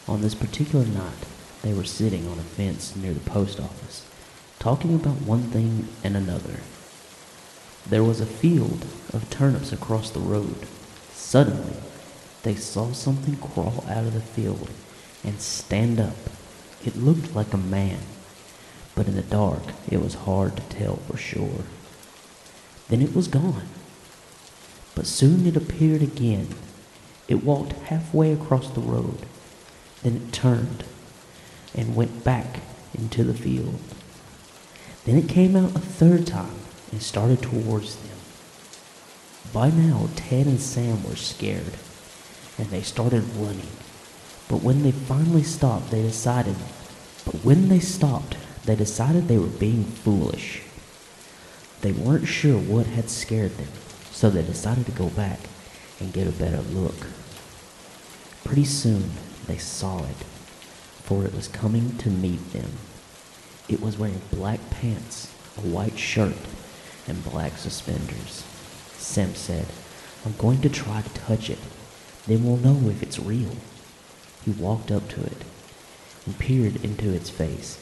[0.06, 1.26] On this particular night,
[1.62, 4.06] they were sitting on a fence near the post office,
[4.58, 6.60] talking about one thing and another.
[7.88, 10.66] There was a field of turnips across the road.
[11.12, 11.76] Suddenly,
[12.42, 14.70] they saw something crawl out of the field
[15.24, 16.16] and stand up.
[16.84, 18.00] It looked like a man,
[18.94, 21.64] but in the dark it was hard to tell for sure.
[22.88, 23.68] Then it was gone.
[24.94, 26.48] But soon it appeared again.
[27.28, 29.26] It walked halfway across the road.
[30.02, 30.84] Then it turned
[31.74, 32.60] and went back
[32.96, 33.78] into the field.
[35.08, 36.58] Then it came out a third time
[36.92, 38.18] and started towards them.
[39.54, 41.78] By now, Ted and Sam were scared,
[42.58, 43.70] and they started running.
[44.50, 46.56] But when they finally stopped, they decided.
[47.24, 50.60] But when they stopped, they decided they were being foolish.
[51.80, 53.72] They weren't sure what had scared them,
[54.10, 55.40] so they decided to go back
[56.00, 57.06] and get a better look.
[58.44, 59.12] Pretty soon,
[59.46, 60.22] they saw it,
[61.02, 62.72] for it was coming to meet them.
[63.68, 66.36] It was wearing black pants, a white shirt,
[67.06, 68.44] and black suspenders.
[68.96, 69.66] Sam said,
[70.24, 71.58] I'm going to try to touch it.
[72.26, 73.56] Then we'll know if it's real.
[74.44, 75.44] He walked up to it
[76.24, 77.78] and peered into its face.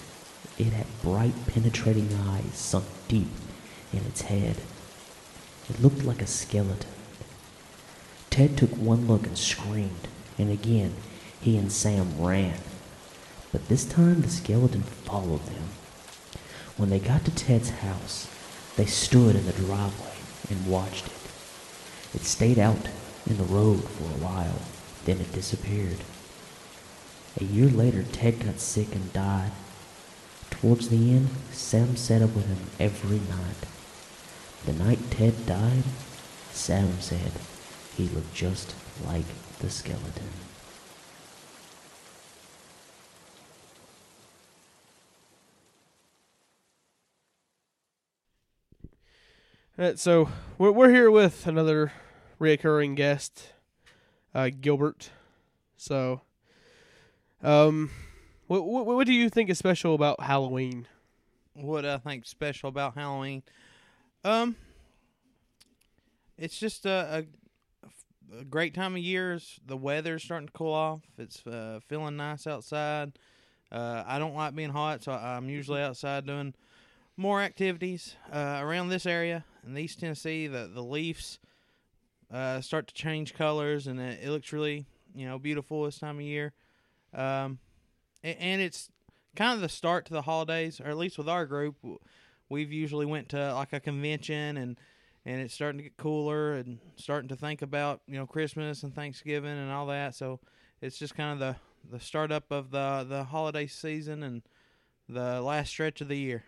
[0.58, 3.28] It had bright, penetrating eyes sunk deep
[3.92, 4.56] in its head.
[5.68, 6.90] It looked like a skeleton.
[8.30, 10.94] Ted took one look and screamed, and again
[11.40, 12.58] he and Sam ran.
[13.52, 15.68] But this time the skeleton followed them.
[16.76, 18.28] When they got to Ted's house,
[18.76, 20.16] they stood in the driveway
[20.50, 21.12] and watched it.
[22.14, 22.88] It stayed out
[23.26, 24.60] in the road for a while,
[25.06, 25.98] then it disappeared.
[27.40, 29.52] A year later, Ted got sick and died.
[30.50, 33.66] Towards the end, Sam sat up with him every night.
[34.66, 35.84] The night Ted died,
[36.52, 37.32] Sam said
[37.96, 38.74] he looked just
[39.06, 39.26] like
[39.60, 40.45] the skeleton.
[49.78, 51.92] All right, so we're we're here with another
[52.40, 53.52] reoccurring guest,
[54.34, 55.10] uh, Gilbert.
[55.76, 56.22] So,
[57.42, 57.90] um,
[58.46, 60.86] what, what what do you think is special about Halloween?
[61.52, 63.42] what I think special about Halloween.
[64.24, 64.56] Um,
[66.38, 67.26] it's just a,
[68.32, 69.38] a, a great time of year.
[69.66, 71.02] The weather's starting to cool off.
[71.18, 73.18] It's uh, feeling nice outside.
[73.70, 76.54] Uh, I don't like being hot, so I'm usually outside doing
[77.16, 80.46] more activities uh, around this area in East Tennessee.
[80.46, 81.38] The the leaves
[82.32, 86.16] uh, start to change colors, and it, it looks really you know beautiful this time
[86.16, 86.52] of year.
[87.14, 87.58] Um,
[88.24, 88.90] a- and it's
[89.34, 91.76] kind of the start to the holidays, or at least with our group,
[92.48, 94.76] we've usually went to like a convention and
[95.24, 98.94] and it's starting to get cooler and starting to think about you know Christmas and
[98.94, 100.14] Thanksgiving and all that.
[100.14, 100.40] So
[100.80, 101.56] it's just kind of the
[101.90, 104.42] the startup of the the holiday season and
[105.08, 106.44] the last stretch of the year.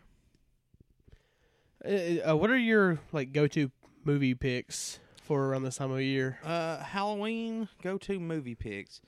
[1.85, 3.71] Uh, uh, what are your like go to
[4.05, 6.39] movie picks for around this time of year?
[6.45, 9.01] Uh, Halloween go to movie picks.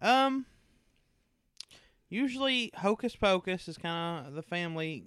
[0.00, 0.46] Um,
[2.08, 5.04] usually Hocus Pocus is kind of the family.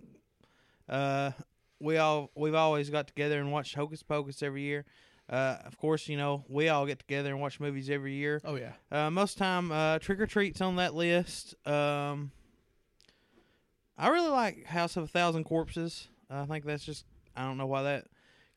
[0.88, 1.32] Uh,
[1.80, 4.86] we all we've always got together and watched Hocus Pocus every year.
[5.30, 8.40] Uh, of course, you know we all get together and watch movies every year.
[8.46, 11.56] Oh yeah, Uh, most time, uh, Trick or Treat's on that list.
[11.68, 12.32] Um,
[13.98, 16.08] I really like House of a Thousand Corpses.
[16.30, 18.06] I think that's just I don't know why that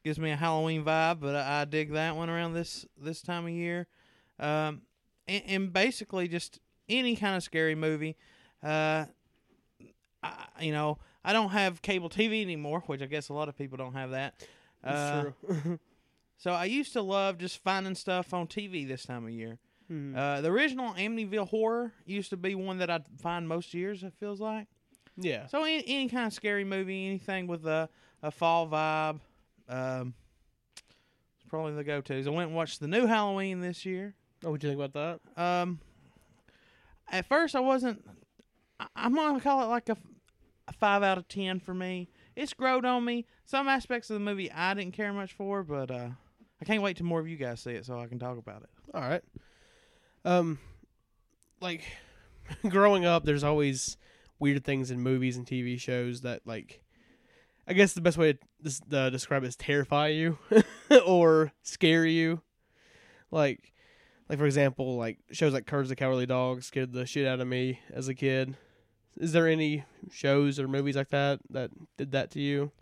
[0.04, 3.44] gives me a Halloween vibe, but I, I dig that one around this this time
[3.46, 3.86] of year.
[4.38, 4.82] Um,
[5.28, 8.16] and, and basically just any kind of scary movie.
[8.62, 9.04] Uh,
[10.22, 13.56] I, you know, I don't have cable TV anymore, which I guess a lot of
[13.56, 14.46] people don't have that.
[14.82, 15.78] that's Uh, true.
[16.38, 19.58] So I used to love just finding stuff on TV this time of year.
[19.88, 20.16] Hmm.
[20.16, 24.02] Uh, the original Amityville Horror used to be one that I'd find most years.
[24.02, 24.66] It feels like
[25.20, 25.62] yeah, so.
[25.62, 27.88] Any, any kind of scary movie, anything with a
[28.22, 29.20] a fall vibe,
[29.68, 30.14] um,
[30.76, 32.26] it's probably the go tos.
[32.26, 34.14] I went and watched the new Halloween this year.
[34.44, 35.42] oh, what do you think about that?
[35.42, 35.80] Um,
[37.10, 38.04] at first I wasn't.
[38.78, 39.96] I, I'm gonna call it like a
[40.78, 42.08] five out of ten for me.
[42.36, 43.26] It's growed on me.
[43.44, 46.10] Some aspects of the movie I didn't care much for, but uh,
[46.60, 48.62] I can't wait till more of you guys see it so I can talk about
[48.62, 48.70] it.
[48.94, 49.22] All right.
[50.24, 50.58] Um,
[51.60, 51.82] like
[52.68, 53.96] growing up, there's always
[54.40, 56.82] weird things in movies and TV shows that, like,
[57.68, 60.38] I guess the best way to uh, describe it is terrify you
[61.06, 62.40] or scare you.
[63.30, 63.72] Like,
[64.28, 67.46] like for example, like shows like Courage the Cowardly Dog scared the shit out of
[67.46, 68.56] me as a kid.
[69.16, 72.72] Is there any shows or movies like that that did that to you?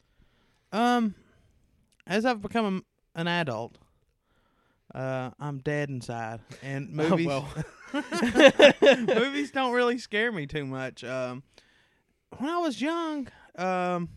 [0.73, 1.15] Um,
[2.07, 3.77] as I've become a, an adult,
[4.95, 7.65] uh, I'm dead inside, and movies Oh, well.
[9.15, 11.05] movies don't really scare me too much.
[11.05, 11.43] Um,
[12.37, 14.09] when I was young, um,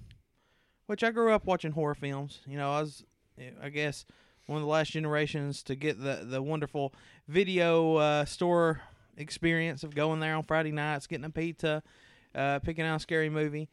[0.88, 2.40] which I grew up watching horror films.
[2.46, 3.04] You know, I was,
[3.62, 4.06] I guess,
[4.46, 6.94] one of the last generations to get the the wonderful
[7.28, 8.82] video uh, store
[9.18, 11.82] experience of going there on Friday nights, getting a pizza,
[12.36, 13.70] uh, picking out a scary movie.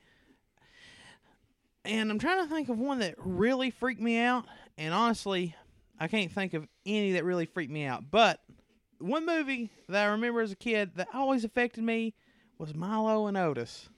[1.84, 4.46] And I'm trying to think of one that really freaked me out.
[4.76, 5.54] And honestly,
[5.98, 8.10] I can't think of any that really freaked me out.
[8.10, 8.40] But
[8.98, 12.14] one movie that I remember as a kid that always affected me
[12.58, 13.88] was Milo and Otis.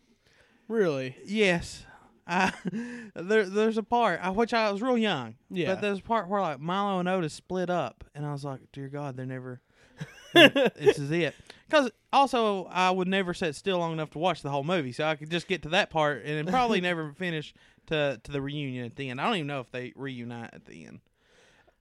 [0.68, 1.16] Really?
[1.24, 1.84] Yes.
[2.26, 2.52] I,
[3.14, 5.74] there, there's a part I, which I was real young, Yeah.
[5.74, 8.60] but there's a part where like Milo and Otis split up, and I was like,
[8.72, 9.60] "Dear God, they're never.
[10.34, 11.34] this is it."
[11.68, 15.04] Because also, I would never sit still long enough to watch the whole movie, so
[15.04, 17.52] I could just get to that part and then probably never finish
[17.86, 19.20] to to the reunion at the end.
[19.20, 21.00] I don't even know if they reunite at the end.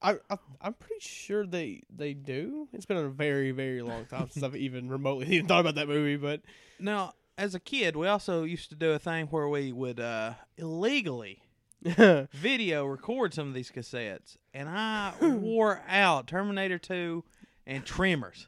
[0.01, 2.67] I, I I'm pretty sure they they do.
[2.73, 5.87] It's been a very very long time since I've even remotely even thought about that
[5.87, 6.41] movie, but
[6.79, 10.33] Now, as a kid, we also used to do a thing where we would uh,
[10.57, 11.41] illegally
[11.83, 17.23] video record some of these cassettes, and I wore out Terminator Two
[17.67, 18.47] and Tremors.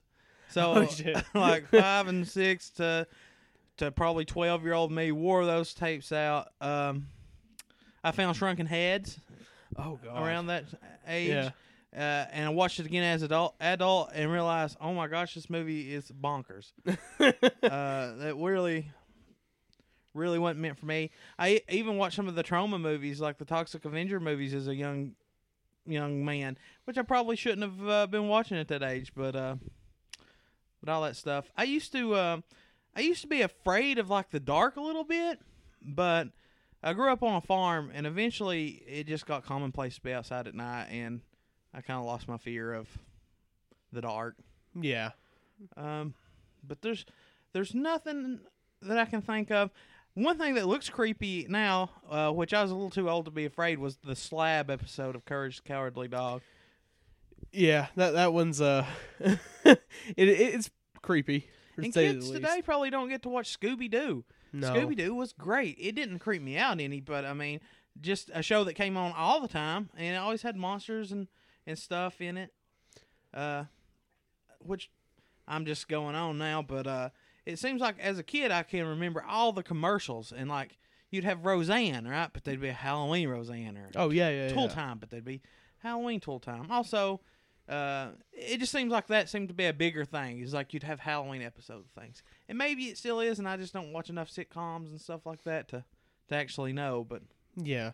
[0.49, 3.08] So Oh, like five and six to
[3.78, 6.49] to probably twelve year old me wore those tapes out.
[6.60, 7.08] Um,
[8.04, 9.20] I found Shrunken Heads
[9.78, 10.65] oh god, around that
[11.07, 11.30] age.
[11.30, 11.49] Yeah.
[11.93, 15.49] Uh, and I watched it again as adult adult and realized, oh my gosh, this
[15.49, 16.72] movie is bonkers.
[16.88, 16.93] uh,
[17.61, 18.89] that really,
[20.13, 21.11] really wasn't meant for me.
[21.38, 24.76] I even watched some of the Troma movies, like the Toxic Avenger movies, as a
[24.76, 25.15] young
[25.86, 29.11] young man, which I probably shouldn't have uh, been watching at that age.
[29.13, 29.55] But uh,
[30.82, 32.41] but all that stuff, I used to uh,
[32.95, 35.39] I used to be afraid of like the dark a little bit,
[35.82, 36.30] but
[36.84, 40.47] I grew up on a farm, and eventually it just got commonplace to be outside
[40.47, 41.21] at night, and
[41.73, 42.88] I kind of lost my fear of
[43.91, 44.36] the dark.
[44.79, 45.11] Yeah.
[45.77, 46.15] Um,
[46.63, 47.05] but there's
[47.53, 48.39] there's nothing
[48.82, 49.71] that I can think of.
[50.13, 53.32] One thing that looks creepy now, uh, which I was a little too old to
[53.32, 56.41] be afraid, was the slab episode of Courage the Cowardly Dog.
[57.51, 58.86] Yeah, that that one's uh,
[59.19, 59.79] it,
[60.17, 60.69] it's
[61.01, 61.47] creepy.
[61.77, 64.23] And kids today probably don't get to watch Scooby Doo.
[64.54, 64.74] No.
[64.74, 65.78] Scooby Doo was great.
[65.80, 67.60] It didn't creep me out any, but I mean,
[67.99, 71.28] just a show that came on all the time, and it always had monsters and
[71.68, 72.54] and stuff in it.
[73.34, 73.66] Uh,
[74.60, 74.91] which
[75.47, 77.10] I'm just going on now, but uh,
[77.45, 80.78] it seems like as a kid I can remember all the commercials and like
[81.10, 82.30] you'd have Roseanne, right?
[82.32, 84.70] But they'd be a Halloween Roseanne or Oh yeah, yeah, Tool yeah.
[84.70, 85.41] Time, but they'd be
[85.80, 86.70] Halloween Tool Time.
[86.70, 87.22] Also,
[87.68, 90.39] uh, it just seems like that seemed to be a bigger thing.
[90.39, 93.56] Is like you'd have Halloween episodes of things, and maybe it still is, and I
[93.56, 95.86] just don't watch enough sitcoms and stuff like that to
[96.28, 97.06] to actually know.
[97.08, 97.22] But
[97.56, 97.93] Yeah,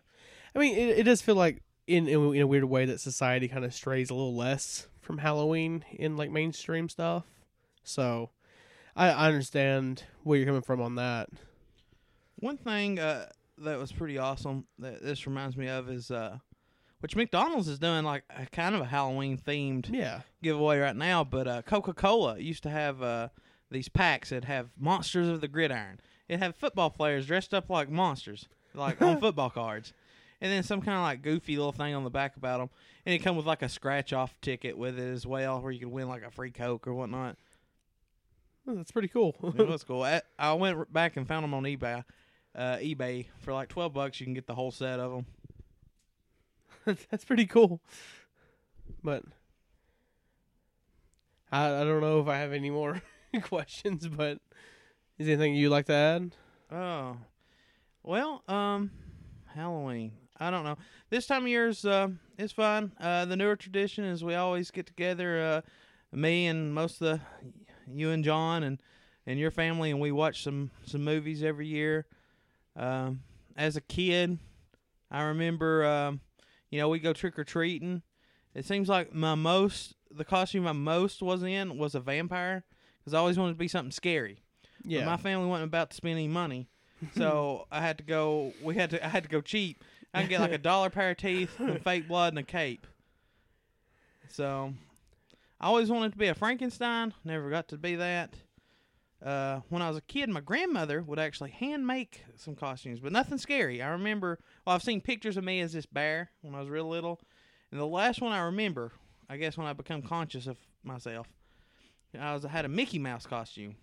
[0.56, 3.48] I mean, it, it does feel like in in, in a weird way that society
[3.48, 7.24] kind of strays a little less from Halloween in like mainstream stuff.
[7.84, 8.32] So,
[8.96, 11.30] I, I understand where you're coming from on that.
[12.38, 13.30] one thing uh,
[13.60, 16.38] that was pretty awesome that this reminds me of is uh,
[17.00, 21.24] which McDonald's is doing like a kind of a Halloween themed Yeah, giveaway right now,
[21.24, 23.30] but uh, Coca Cola used to have uh,
[23.72, 26.00] these packs that have monsters of the gridiron.
[26.28, 29.94] It had football players dressed up like monsters, like on football cards,
[30.42, 32.70] and then some kind of like goofy little thing on the back about them.
[33.06, 35.80] And it come with like a scratch off ticket with it as well, where you
[35.80, 37.38] could win like a free Coke or whatnot.
[38.68, 39.36] Oh, that's pretty cool.
[39.58, 40.04] It was cool.
[40.04, 42.04] I, I went back and found them on eBay.
[42.54, 45.12] Uh, eBay for like twelve bucks, you can get the whole set of
[46.86, 46.98] them.
[47.10, 47.82] that's pretty cool.
[49.04, 49.24] But
[51.52, 53.02] I I don't know if I have any more
[53.42, 54.08] questions.
[54.08, 54.40] But
[55.18, 56.32] is anything you'd like to add?
[56.72, 57.18] Oh,
[58.04, 58.92] well, um,
[59.48, 60.12] Halloween.
[60.40, 60.78] I don't know.
[61.10, 62.92] This time of year is uh, is fun.
[63.00, 67.22] Uh, the newer tradition is we always get together, uh, me and most of the
[67.92, 68.82] you and John and
[69.26, 72.06] and your family, and we watch some some movies every year.
[72.76, 73.22] Um,
[73.56, 74.38] as a kid,
[75.10, 76.22] I remember, um,
[76.70, 78.04] you know, we go trick or treating.
[78.54, 82.64] It seems like my most the costume I most was in was a vampire
[83.08, 84.44] because I always wanted to be something scary.
[85.00, 86.68] But my family wasn't about to spend any money,
[87.16, 88.52] so I had to go.
[88.62, 89.06] We had to.
[89.06, 89.82] I had to go cheap.
[90.14, 92.86] I can get like a dollar pair of teeth, some fake blood, and a cape.
[94.28, 94.74] So,
[95.62, 97.14] I always wanted to be a Frankenstein.
[97.24, 98.34] Never got to be that.
[99.24, 103.14] Uh, when I was a kid, my grandmother would actually hand make some costumes, but
[103.14, 103.82] nothing scary.
[103.82, 104.38] I remember.
[104.66, 107.22] Well, I've seen pictures of me as this bear when I was real little,
[107.72, 108.92] and the last one I remember,
[109.30, 111.28] I guess, when I become conscious of myself,
[112.20, 113.76] I was I had a Mickey Mouse costume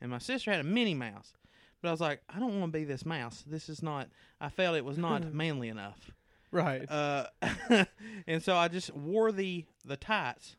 [0.00, 1.32] and my sister had a Minnie Mouse.
[1.80, 3.42] But I was like, I don't want to be this mouse.
[3.44, 4.08] This is not.
[4.40, 6.12] I felt it was not manly enough.
[6.52, 6.88] Right.
[6.88, 7.26] Uh,
[8.28, 10.54] and so I just wore the the tights,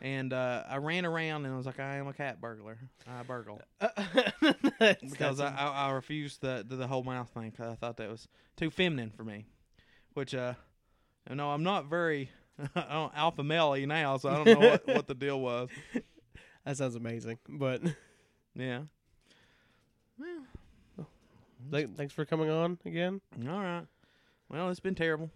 [0.00, 2.78] and uh, I ran around and I was like, I am a cat burglar.
[3.08, 7.50] I burgle That's- because I, I I refused the the, the whole mouth thing.
[7.50, 9.46] 'cause I thought that was too feminine for me.
[10.14, 10.54] Which uh,
[11.28, 12.30] know, I'm not very
[12.76, 15.68] alpha male now, so I don't know what, what the deal was.
[16.64, 17.38] that sounds amazing.
[17.48, 17.82] But
[18.54, 18.80] Yeah.
[21.70, 23.20] th- thanks for coming on again.
[23.48, 23.86] All right.
[24.48, 25.30] Well, it's been terrible.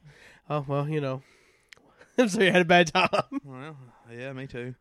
[0.49, 1.23] Oh well, you know.
[2.19, 3.41] I'm sorry you had a bad time.
[3.45, 3.77] Well,
[4.11, 4.75] yeah, me too.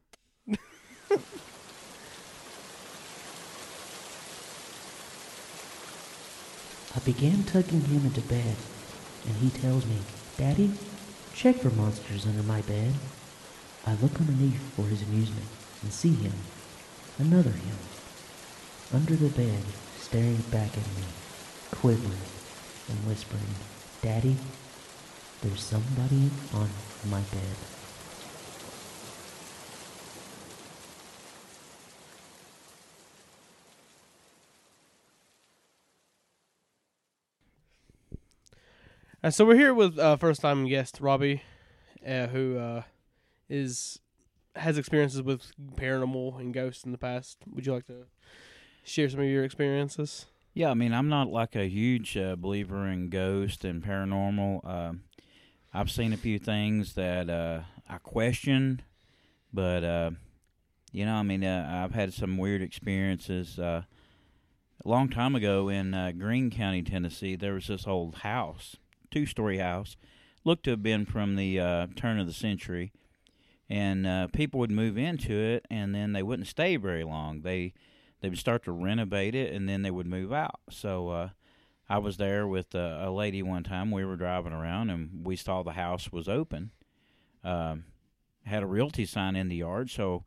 [6.96, 8.56] I began tugging him into bed,
[9.26, 9.98] and he tells me,
[10.38, 10.72] Daddy,
[11.34, 12.93] check for monsters under my bed.
[13.86, 15.47] I look underneath for his amusement
[15.82, 16.34] and see him,
[17.17, 17.77] another him,
[18.93, 19.63] under the bed,
[19.99, 21.03] staring back at me,
[21.71, 22.27] quivering
[22.89, 23.55] and whispering,
[24.01, 24.36] Daddy,
[25.41, 26.69] there's somebody on
[27.09, 27.80] my bed.
[39.24, 41.43] Uh, so we're here with uh, first time guest Robbie,
[42.07, 42.82] uh, who uh,
[43.47, 43.99] is
[44.55, 47.38] has experiences with paranormal and ghosts in the past.
[47.53, 48.05] Would you like to
[48.84, 50.26] share some of your experiences?
[50.55, 54.67] Yeah, I mean, I'm not like a huge uh, believer in ghosts and paranormal.
[54.67, 55.03] Um
[55.74, 58.82] I've seen a few things that uh, I question,
[59.53, 59.84] but
[60.91, 63.57] you know, I mean, I've had some weird experiences.
[63.57, 63.86] A
[64.84, 68.76] long time ago in Greene County, Tennessee, there was this old house,
[69.12, 69.95] two-story house,
[70.43, 72.91] looked to have been from the uh, turn of the century,
[73.70, 77.41] and uh, people would move into it, and then they wouldn't stay very long.
[77.41, 77.74] They
[78.22, 80.59] they would start to renovate it and then they would move out.
[80.70, 81.30] So uh,
[81.89, 83.91] I was there with a, a lady one time.
[83.91, 86.72] We were driving around and we saw the house was open.
[87.43, 87.86] Um,
[88.45, 90.24] had a realty sign in the yard, so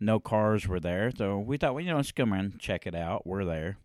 [0.00, 1.10] no cars were there.
[1.16, 3.26] So we thought, well, you know, let's come around and check it out.
[3.26, 3.78] We're there.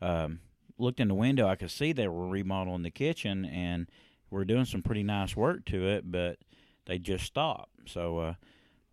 [0.00, 0.40] Um,
[0.78, 3.88] looked in the window, I could see they were remodeling the kitchen and
[4.30, 6.38] we're doing some pretty nice work to it, but
[6.86, 7.90] they just stopped.
[7.90, 8.34] So uh,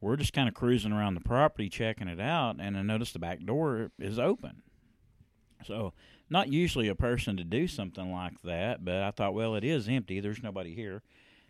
[0.02, 3.20] we're just kind of cruising around the property, checking it out, and I noticed the
[3.20, 4.64] back door is open.
[5.66, 5.94] So
[6.30, 9.90] not usually a person to do something like that, but I thought, well, it is
[9.90, 10.20] empty.
[10.20, 11.02] There's nobody here,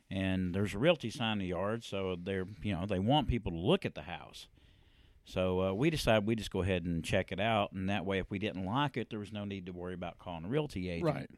[0.09, 3.51] and there's a realty sign in the yard, so they're you know they want people
[3.51, 4.47] to look at the house.
[5.29, 8.17] So uh, we decided we just go ahead and check it out, and that way,
[8.17, 10.89] if we didn't like it, there was no need to worry about calling a realty
[10.89, 11.05] agent.
[11.05, 11.29] Right.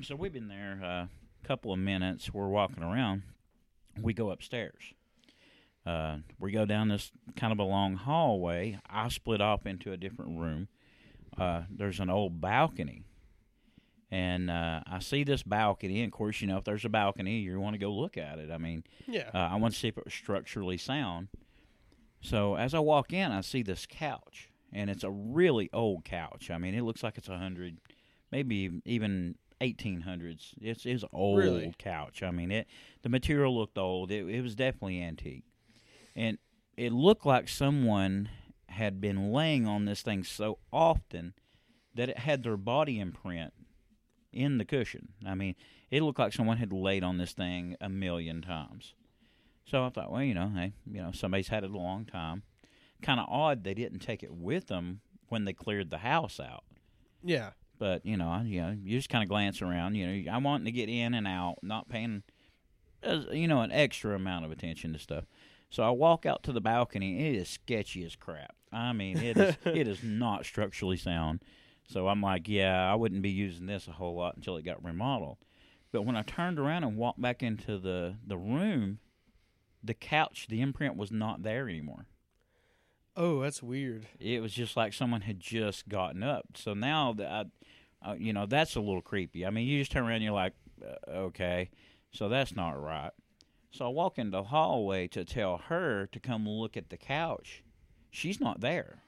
[0.02, 1.08] so we've been there a
[1.46, 2.32] couple of minutes.
[2.32, 3.24] We're walking around.
[4.00, 4.82] We go upstairs.
[5.84, 8.78] Uh, we go down this kind of a long hallway.
[8.88, 10.68] I split off into a different room.
[11.36, 13.02] Uh, there's an old balcony.
[14.10, 17.38] And uh, I see this balcony, and of course, you know, if there's a balcony,
[17.40, 18.50] you want to go look at it.
[18.50, 19.30] I mean, Yeah.
[19.34, 21.28] uh, I want to see if it was structurally sound.
[22.22, 26.50] So as I walk in, I see this couch, and it's a really old couch.
[26.50, 27.78] I mean, it looks like it's a hundred,
[28.30, 30.54] maybe even eighteen hundreds.
[30.60, 31.74] It's it's an old Really?
[31.78, 32.22] couch.
[32.22, 32.68] I mean, it
[33.02, 34.10] the material looked old.
[34.10, 35.44] It it was definitely antique,
[36.14, 36.38] and
[36.76, 38.28] it looked like someone
[38.68, 41.34] had been laying on this thing so often
[41.94, 43.52] that it had their body imprint
[44.32, 45.08] in the cushion.
[45.26, 45.56] I mean,
[45.90, 48.94] it looked like someone had laid on this thing a million times.
[49.64, 52.42] So I thought, well, you know, hey, you know, somebody's had it a long time.
[53.00, 56.64] Kind of odd they didn't take it with them when they cleared the house out.
[57.22, 57.50] yeah.
[57.78, 59.96] But you know, I- you know, you just kind of glance around.
[59.96, 62.22] You know, I'm wanting to get in and out, not paying,
[63.02, 65.24] uh, you know, an extra amount of attention to stuff.
[65.70, 67.26] So I walk out to the balcony.
[67.28, 68.54] It is sketchy as crap.
[68.72, 71.42] I mean, it is it is not structurally sound.
[71.88, 74.84] So I'm like, yeah, I wouldn't be using this a whole lot until it got
[74.84, 75.38] remodeled.
[75.90, 79.00] But when I turned around and walked back into the the room,
[79.82, 82.06] the couch, the imprint was not there anymore.
[83.16, 84.06] Oh, that's weird.
[84.18, 86.46] It was just like someone had just gotten up.
[86.54, 87.30] So now that
[88.02, 89.44] I, uh, you know, that's a little creepy.
[89.44, 91.70] I mean, you just turn around and you're like, uh, okay,
[92.10, 93.10] so that's not right.
[93.70, 97.62] So I walk into the hallway to tell her to come look at the couch.
[98.10, 99.02] She's not there.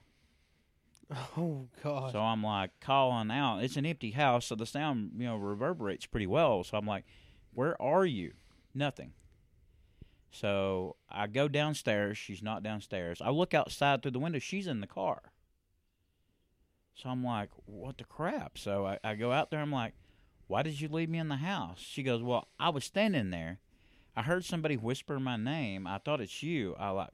[1.37, 2.12] Oh God.
[2.12, 3.59] So I'm like calling out.
[3.59, 6.64] It's an empty house, so the sound you know reverberates pretty well.
[6.64, 7.05] So I'm like,
[7.53, 8.33] "Where are you?"
[8.75, 9.12] Nothing.
[10.35, 12.18] So I go downstairs.
[12.18, 13.20] She's not downstairs.
[13.22, 14.41] I look outside through the window.
[14.41, 15.22] She's in the car.
[16.95, 19.61] So I'm like, "What the crap?" So I, I go out there.
[19.61, 19.95] I'm like,
[20.49, 23.61] "Why did you leave me in the house?" She goes, "Well, I was standing there.
[24.16, 25.87] I heard somebody whisper my name.
[25.87, 26.74] I thought it's you.
[26.78, 27.11] I like,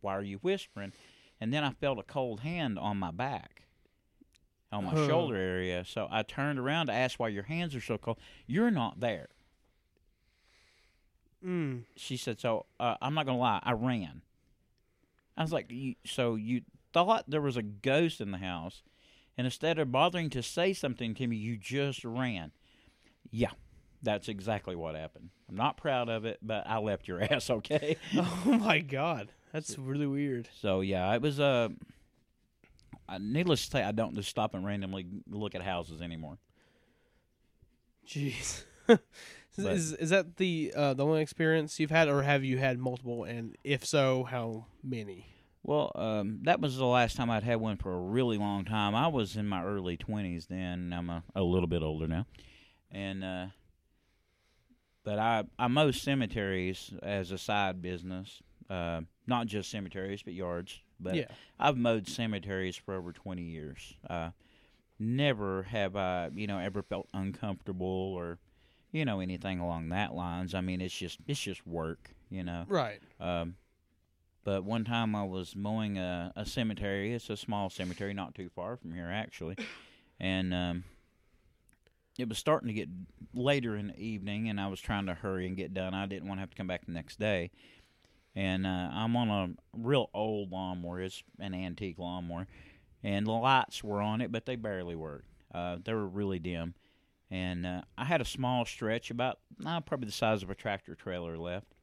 [0.00, 0.92] why are you whispering?"
[1.40, 3.62] And then I felt a cold hand on my back
[4.72, 5.06] on my Huh.
[5.06, 5.84] shoulder area.
[5.84, 8.18] So I turned around to ask why your hands are so cold.
[8.46, 9.28] You're not there.
[11.44, 11.82] Mm.
[11.96, 13.60] She said, so uh, I'm not going to lie.
[13.62, 14.22] I ran.
[15.36, 16.62] I was like, you, so you
[16.92, 18.82] thought there was a ghost in the house,
[19.36, 22.52] and instead of bothering to say something to me, you just ran.
[23.30, 23.50] Yeah,
[24.02, 25.30] that's exactly what happened.
[25.48, 27.96] I'm not proud of it, but I left your ass okay.
[28.16, 29.28] Oh my God.
[29.52, 30.48] That's really weird.
[30.60, 31.68] So yeah, it was Uh,
[33.08, 36.38] uh, needless to say, I don't just stop and randomly look at houses anymore.
[38.08, 38.64] Jeez.
[39.64, 42.78] But- is is that the uh, the only experience you've had, or have you had
[42.78, 43.24] multiple?
[43.24, 45.26] And if so, how many?
[45.62, 48.94] Well, um, that was the last time I'd had one for a really long time.
[48.94, 50.92] I was in my early twenties then.
[50.96, 52.26] I'm a, a little bit older now,
[52.90, 53.46] and uh,
[55.04, 58.42] but I I mow cemeteries as a side business.
[58.70, 60.80] Uh, not just cemeteries, but yards.
[60.98, 61.26] But yeah.
[61.58, 63.94] I've mowed cemeteries for over twenty years.
[64.08, 64.30] Uh,
[64.98, 68.38] never have I, you know, ever felt uncomfortable or,
[68.92, 70.54] you know, anything along that lines.
[70.54, 72.64] I mean, it's just it's just work, you know.
[72.68, 73.00] Right.
[73.20, 73.56] Um,
[74.44, 77.12] but one time I was mowing a, a cemetery.
[77.12, 79.56] It's a small cemetery, not too far from here, actually.
[80.20, 80.84] And um,
[82.16, 82.88] it was starting to get
[83.34, 85.94] later in the evening, and I was trying to hurry and get done.
[85.94, 87.50] I didn't want to have to come back the next day.
[88.34, 91.00] And uh, I'm on a real old lawnmower.
[91.00, 92.46] It's an antique lawnmower.
[93.02, 95.28] And the lights were on it, but they barely worked.
[95.54, 96.74] Uh, they were really dim.
[97.30, 100.94] And uh, I had a small stretch, about uh, probably the size of a tractor
[100.94, 101.74] trailer left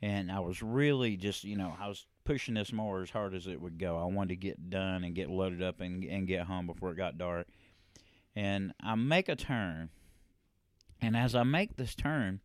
[0.00, 3.46] and I was really just you know I was pushing this mower as hard as
[3.46, 3.98] it would go.
[3.98, 6.96] I wanted to get done and get loaded up and and get home before it
[6.96, 7.48] got dark.
[8.36, 9.90] And I make a turn,
[11.00, 12.40] and as I make this turn,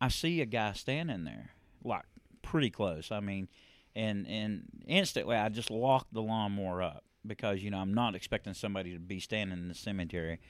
[0.00, 1.50] I see a guy standing there,
[1.84, 2.04] like
[2.42, 3.12] pretty close.
[3.12, 3.48] I mean,
[3.94, 8.54] and and instantly I just locked the lawnmower up because you know I'm not expecting
[8.54, 10.40] somebody to be standing in the cemetery.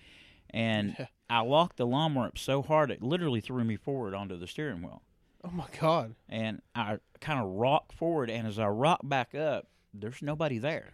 [0.51, 1.07] And Yeah.
[1.31, 4.83] I locked the lawnmower up so hard it literally threw me forward onto the steering
[4.83, 5.03] wheel.
[5.45, 6.15] Oh my god.
[6.29, 10.93] And I kind of rocked forward, and as I rocked back up, there's nobody there.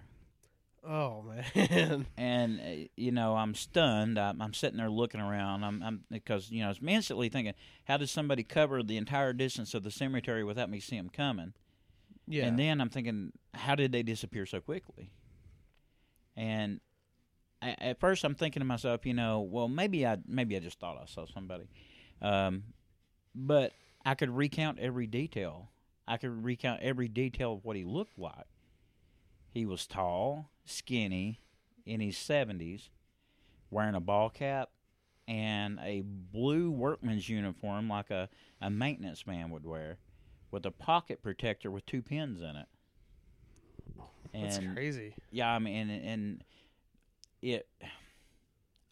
[0.86, 2.06] Oh man.
[2.16, 4.18] and uh, you know I'm stunned.
[4.18, 5.64] I'm, I'm sitting there looking around.
[5.64, 9.72] I'm, I'm because you know I'm instantly thinking, how does somebody cover the entire distance
[9.72, 11.54] of the cemetery without me seeing them coming?
[12.26, 12.44] Yeah.
[12.46, 15.10] And then I'm thinking, how did they disappear so quickly?
[16.36, 16.80] And
[17.64, 20.78] I, at first I'm thinking to myself, you know, well maybe I maybe I just
[20.78, 21.68] thought I saw somebody,
[22.20, 22.64] um,
[23.34, 23.72] but
[24.04, 25.70] I could recount every detail.
[26.06, 28.46] I could recount every detail of what he looked like.
[29.50, 31.40] He was tall, skinny,
[31.86, 32.90] in his seventies,
[33.70, 34.70] wearing a ball cap
[35.26, 38.28] and a blue workman's uniform like a,
[38.60, 39.96] a maintenance man would wear,
[40.50, 42.66] with a pocket protector with two pins in it.
[44.34, 45.14] That's crazy.
[45.30, 46.44] yeah, I mean, and, and
[47.44, 47.68] it.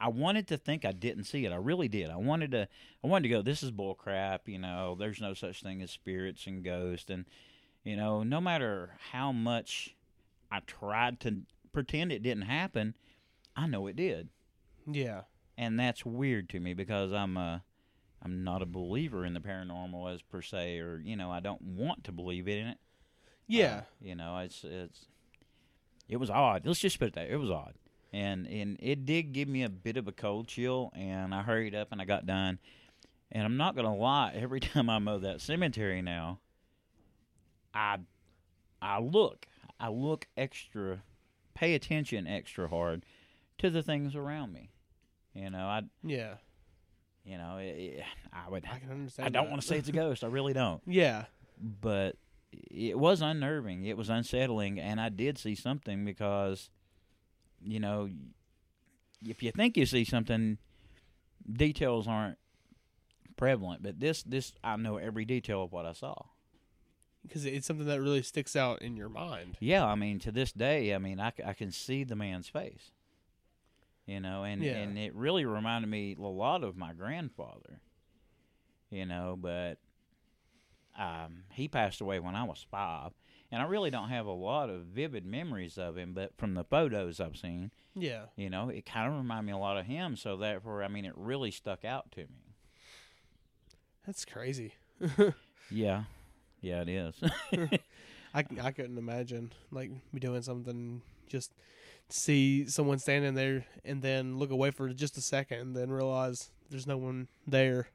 [0.01, 1.53] I wanted to think I didn't see it.
[1.53, 2.11] I really did.
[2.11, 2.69] I wanted to.
[3.05, 3.43] I wanted to go.
[3.43, 4.49] This is bull crap.
[4.49, 7.09] You know, there's no such thing as spirits and ghosts.
[7.09, 7.25] And
[7.85, 9.95] you know, no matter how much
[10.51, 11.43] I tried to
[11.73, 12.97] pretend it didn't happen,
[13.55, 14.29] I know it did.
[14.87, 15.23] Yeah.
[15.57, 17.63] And that's weird to me because I'm a.
[18.25, 21.63] I'm not a believer in the paranormal as per se, or you know, I don't
[21.63, 22.79] want to believe in it.
[23.49, 23.79] Yeah.
[23.79, 25.07] Uh, you know, it's it's
[26.09, 26.67] it was odd.
[26.67, 27.29] Let's just put it there.
[27.29, 27.75] It was odd.
[28.13, 31.75] And and it did give me a bit of a cold chill and I hurried
[31.75, 32.59] up and I got done.
[33.31, 36.39] And I'm not gonna lie, every time I mow that cemetery now,
[37.75, 37.99] I
[38.81, 39.47] I look.
[39.81, 41.03] I look extra
[41.55, 43.05] pay attention extra hard
[43.59, 44.71] to the things around me.
[45.35, 46.35] You know, I yeah.
[47.25, 49.27] you know, it, it- I would I can understand.
[49.27, 50.23] I don't want to say it's a ghost.
[50.25, 51.25] I really don't Yeah.
[51.59, 52.17] but
[52.71, 53.85] it was unnerving.
[53.87, 56.69] It was unsettling, and I did see something because,
[57.65, 58.11] you know,
[59.27, 60.59] if you think you see something,
[61.51, 62.39] details aren't
[63.37, 63.83] prevalent.
[63.83, 66.15] But this, this, I know every detail of what I saw.
[67.23, 69.57] Because it's something that really sticks out in your mind.
[69.61, 72.91] Yeah, I mean, to this day, I mean, I, I can see the man's face.
[74.07, 74.73] You know, and Yeah.
[74.79, 77.81] and it really reminded me a lot of my grandfather.
[78.91, 79.79] You know, but
[80.99, 83.13] um, he passed away when I was five,
[83.53, 86.13] and I really don't have a lot of vivid memories of him.
[86.15, 88.25] But from the photos I've seen, Yeah.
[88.35, 90.17] you know, it kind of reminded me a lot of him.
[90.17, 92.57] So therefore, I mean, it really stuck out to me.
[94.07, 94.75] That's crazy.
[95.71, 96.05] Yeah,
[96.61, 97.15] yeah, it is.
[98.35, 101.53] I I couldn't imagine like me doing something just
[102.09, 106.51] see someone standing there and then look away for just a second and then realize
[106.71, 107.89] there's no one there.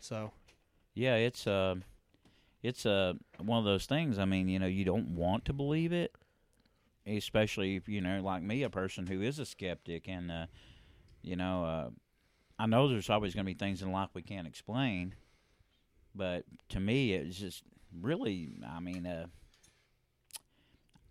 [0.00, 0.32] So
[0.94, 1.76] Yeah, it's uh,
[2.68, 4.18] it's uh, one of those things.
[4.18, 6.14] I mean, you know, you don't want to believe it,
[7.06, 10.46] especially if you know, like me, a person who is a skeptic, and uh,
[11.22, 11.90] you know, uh,
[12.58, 15.14] I know there's always going to be things in life we can't explain,
[16.14, 17.62] but to me, it's just
[17.98, 19.26] really, I mean, uh,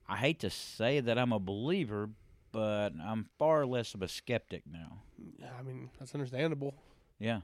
[0.07, 2.09] I hate to say that I'm a believer,
[2.51, 4.99] but I'm far less of a skeptic now.
[5.57, 6.75] I mean that's understandable.
[7.19, 7.41] Yeah.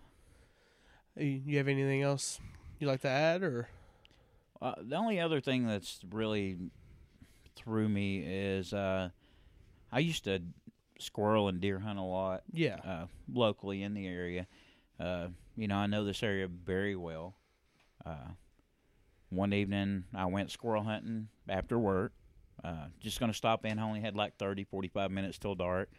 [1.17, 2.39] You you have anything else
[2.79, 3.67] you'd like to add or
[4.63, 6.57] Uh, the only other thing that's really
[7.53, 9.09] threw me is uh,
[9.91, 10.41] I used to
[10.99, 14.47] squirrel and deer hunt a lot yeah uh, locally in the area.
[14.97, 17.35] Uh, you know, I know this area very well.
[18.05, 18.31] Uh,
[19.29, 22.13] one evening, I went squirrel hunting after work.
[22.63, 23.79] Uh, just going to stop in.
[23.79, 25.89] I only had like 30, 45 minutes till dark.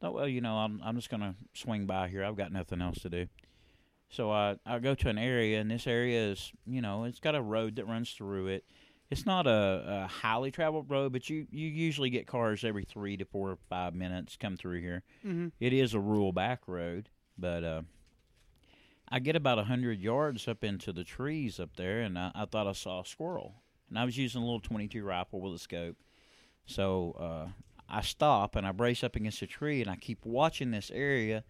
[0.00, 2.24] Thought, well, you know, I'm I'm just going to swing by here.
[2.24, 3.26] I've got nothing else to do.
[4.10, 7.34] So I I go to an area, and this area is, you know, it's got
[7.34, 8.64] a road that runs through it.
[9.10, 13.16] It's not a, a highly traveled road, but you you usually get cars every three
[13.16, 15.02] to four or five minutes come through here.
[15.24, 15.48] mm-hmm.
[15.60, 17.82] It is a rural back road, but uh,
[19.10, 22.44] I get about a hundred yards up into the trees up there, and I, I
[22.46, 23.62] thought I saw a squirrel.
[23.88, 25.96] And I was using a little 22 rifle with a scope,
[26.66, 27.48] so uh,
[27.88, 31.44] I stop and I brace up against a tree, and I keep watching this area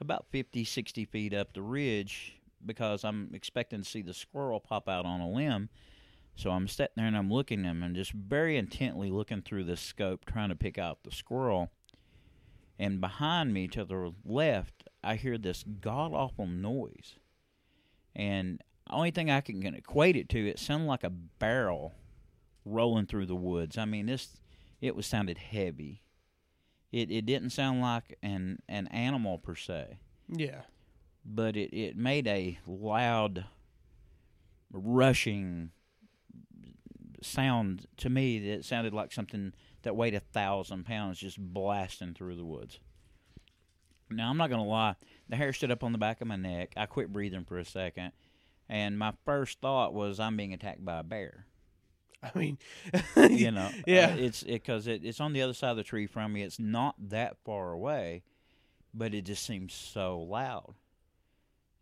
[0.00, 4.88] about 50, 60 feet up the ridge because I'm expecting to see the squirrel pop
[4.88, 5.68] out on a limb.
[6.36, 9.64] So I'm sitting there and I'm looking at him and just very intently looking through
[9.64, 11.70] this scope, trying to pick out the squirrel
[12.80, 17.18] and behind me to the left, I hear this god awful noise.
[18.16, 21.92] And only thing I can equate it to, it sounded like a barrel
[22.64, 23.76] rolling through the woods.
[23.76, 24.34] I mean, this
[24.80, 26.00] it was sounded heavy.
[26.92, 30.62] It it didn't sound like an an animal per se, yeah
[31.24, 33.44] but it it made a loud
[34.72, 35.70] rushing
[37.22, 42.36] sound to me that sounded like something that weighed a thousand pounds just blasting through
[42.36, 42.78] the woods.
[44.10, 44.96] Now I'm not gonna lie,
[45.28, 46.72] the hair stood up on the back of my neck.
[46.76, 48.12] I quit breathing for a second,
[48.68, 51.46] and my first thought was I'm being attacked by a bear.
[52.34, 52.58] I mean,
[53.30, 54.10] you know, Yeah.
[54.12, 56.42] uh, it's because it, it's on the other side of the tree from me.
[56.42, 58.22] It's not that far away,
[58.92, 60.74] but it just seems so loud.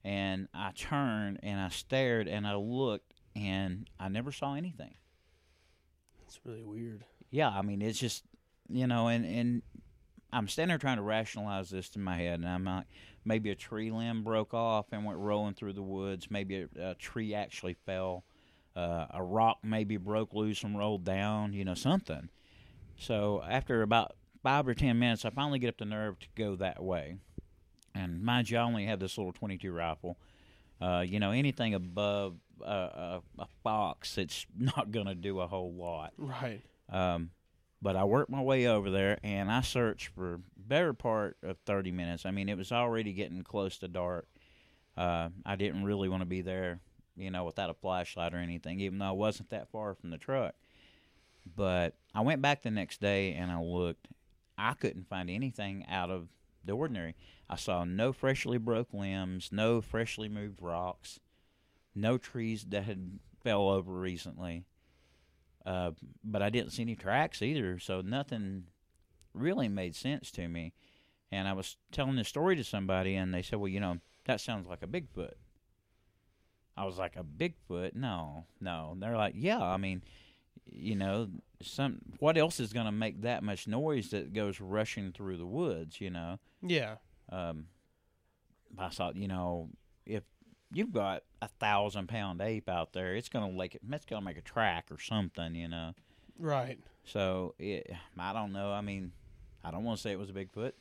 [0.04, 4.94] And I turned and I stared and I looked and I never saw anything.
[6.26, 7.04] it's really weird.
[7.30, 8.24] Yeah, I mean, it's just
[8.70, 9.62] you know, and and
[10.32, 12.86] I'm standing there trying to rationalize this in my head, and I'm like,
[13.24, 16.30] maybe a tree limb broke off and went rolling through the woods.
[16.30, 18.24] Maybe a, a tree actually fell.
[18.78, 21.52] Uh, a rock maybe broke loose and rolled down.
[21.52, 22.28] You know, something.
[22.96, 26.56] So after about five or ten minutes, I finally get up the nerve to go
[26.56, 27.16] that way.
[27.94, 30.18] And mind you, I only have this little 22 rifle.
[30.80, 35.46] Uh, you know, anything above uh, a, a fox, it's not going to do a
[35.46, 36.12] whole lot.
[36.16, 36.62] Right.
[36.88, 37.30] Um,
[37.80, 41.92] but I worked my way over there and I searched for better part of 30
[41.92, 42.26] minutes.
[42.26, 44.26] I mean, it was already getting close to dark.
[44.96, 46.80] Uh, I didn't really want to be there,
[47.18, 50.18] you know, without a flashlight or anything, even though I wasn't that far from the
[50.18, 50.54] truck.
[51.56, 54.08] But I went back the next day and I looked.
[54.56, 56.28] I couldn't find anything out of
[56.64, 57.14] the ordinary.
[57.48, 61.20] I saw no freshly broke limbs, no freshly moved rocks,
[61.94, 64.64] no trees that had fell over recently.
[65.64, 65.92] Uh,
[66.24, 68.64] but I didn't see any tracks either, so nothing
[69.34, 70.72] really made sense to me.
[71.30, 74.40] And I was telling this story to somebody, and they said, "Well, you know, that
[74.40, 75.34] sounds like a Bigfoot."
[76.78, 77.94] I was like, "A Bigfoot?
[77.94, 80.02] No, no." And they're like, "Yeah, I mean,
[80.70, 81.28] you know,
[81.60, 85.46] some what else is going to make that much noise that goes rushing through the
[85.46, 86.00] woods?
[86.00, 86.96] You know." Yeah.
[87.30, 87.66] Um,
[88.78, 89.70] I thought, you know,
[90.06, 90.22] if
[90.72, 94.42] you've got a thousand pound ape out there, it's gonna like it's gonna make a
[94.42, 95.94] track or something, you know.
[96.38, 96.78] Right.
[97.04, 98.70] So it, I don't know.
[98.70, 99.12] I mean,
[99.64, 100.72] I don't want to say it was a Bigfoot.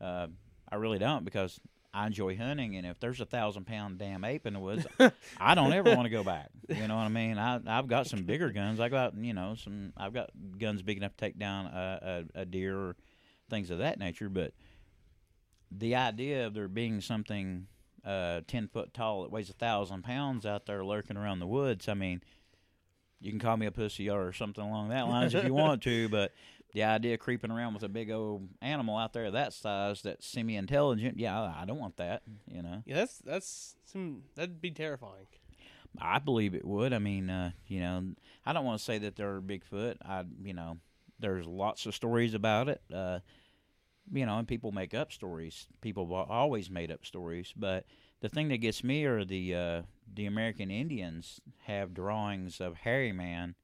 [0.00, 0.26] Uh,
[0.70, 1.58] I really don't because
[1.92, 4.86] I enjoy hunting, and if there's a thousand pound damn ape in the woods,
[5.38, 6.50] I don't ever want to go back.
[6.68, 7.38] You know what I mean?
[7.38, 8.78] I I've got some bigger guns.
[8.78, 9.92] I got you know some.
[9.96, 12.96] I've got guns big enough to take down a, a, a deer or
[13.48, 14.28] things of that nature.
[14.28, 14.52] But
[15.70, 17.66] the idea of there being something
[18.04, 21.88] uh, ten foot tall that weighs a thousand pounds out there lurking around the woods,
[21.88, 22.20] I mean,
[23.20, 26.08] you can call me a pussy or something along that lines if you want to,
[26.10, 26.32] but
[26.72, 30.26] the idea of creeping around with a big old animal out there that size that's
[30.26, 32.22] semi intelligent, yeah, I, I don't want that.
[32.46, 32.96] You know, Yeah.
[32.96, 35.26] That's that's some that'd be terrifying.
[36.00, 36.92] I believe it would.
[36.92, 38.12] I mean, uh, you know,
[38.44, 39.96] I don't want to say that they're Bigfoot.
[40.04, 40.76] I, you know,
[41.18, 42.82] there's lots of stories about it.
[42.92, 43.20] Uh,
[44.12, 45.66] you know, and people make up stories.
[45.80, 47.84] People have always made up stories, but
[48.20, 49.82] the thing that gets me are the uh,
[50.14, 53.54] the American Indians have drawings of hairy man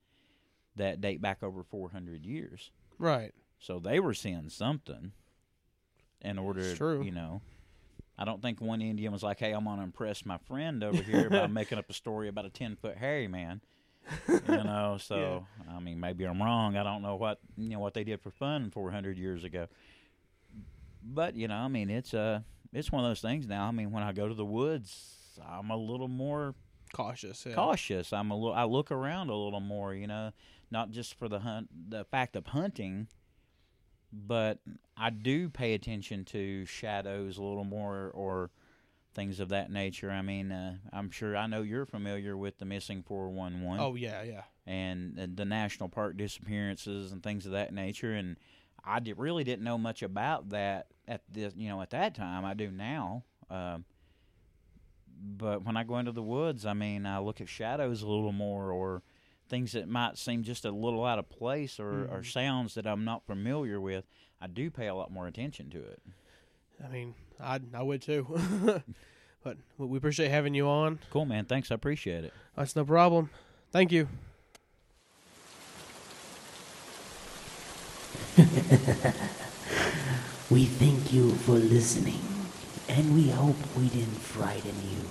[0.76, 2.70] that date back over 400 years.
[2.98, 3.32] Right.
[3.58, 5.12] So they were seeing something
[6.20, 7.02] in order, true.
[7.02, 7.40] you know.
[8.16, 11.02] I don't think one Indian was like, "Hey, I'm going to impress my friend over
[11.02, 13.60] here by making up a story about a ten foot hairy man."
[14.28, 16.76] You know, so I mean, maybe I'm wrong.
[16.76, 19.66] I don't know what you know what they did for fun 400 years ago.
[21.02, 22.40] But you know, I mean, it's uh,
[22.72, 23.66] it's one of those things now.
[23.66, 26.54] I mean, when I go to the woods, I'm a little more
[26.92, 27.44] Cautious.
[27.46, 27.54] Yeah.
[27.54, 28.12] cautious.
[28.12, 28.54] I'm a little.
[28.54, 29.94] I look around a little more.
[29.94, 30.32] You know,
[30.70, 33.08] not just for the hunt, the fact of hunting,
[34.12, 34.58] but
[34.96, 38.50] I do pay attention to shadows a little more or
[39.14, 40.10] things of that nature.
[40.10, 44.22] I mean, uh, I'm sure I know you're familiar with the missing 411 Oh yeah,
[44.22, 44.42] yeah.
[44.66, 48.12] and uh, the national park disappearances and things of that nature.
[48.12, 48.36] And
[48.84, 52.44] I really didn't know much about that at this, you know, at that time.
[52.44, 53.24] I do now.
[53.50, 53.84] Um,
[55.36, 58.32] but when I go into the woods, I mean, I look at shadows a little
[58.32, 59.02] more, or
[59.48, 62.22] things that might seem just a little out of place, or, or mm-hmm.
[62.22, 64.04] sounds that I'm not familiar with.
[64.40, 66.02] I do pay a lot more attention to it.
[66.84, 68.82] I mean, I I would too.
[69.42, 70.98] but we appreciate having you on.
[71.10, 71.44] Cool, man.
[71.44, 71.70] Thanks.
[71.70, 72.32] I appreciate it.
[72.56, 73.30] That's no problem.
[73.72, 74.08] Thank you.
[80.50, 82.20] We thank you for listening,
[82.86, 85.08] and we hope we didn't frighten you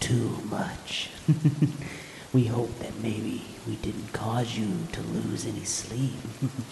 [0.00, 1.10] too much.
[2.32, 6.12] we hope that maybe we didn't cause you to lose any sleep.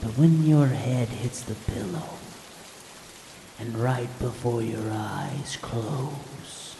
[0.00, 2.08] but when your head hits the pillow,
[3.58, 6.74] and right before your eyes close,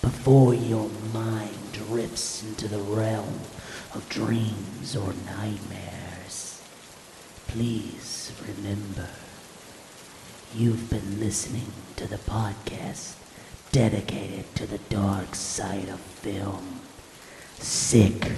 [0.00, 3.40] before your mind drifts into the realm
[3.92, 6.62] of dreams or nightmares,
[7.48, 9.08] please remember
[10.54, 13.25] you've been listening to the podcast
[13.76, 16.80] dedicated to the dark side of film.
[17.58, 18.32] Sick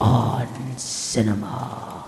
[0.00, 0.46] on
[0.78, 2.04] Cinema.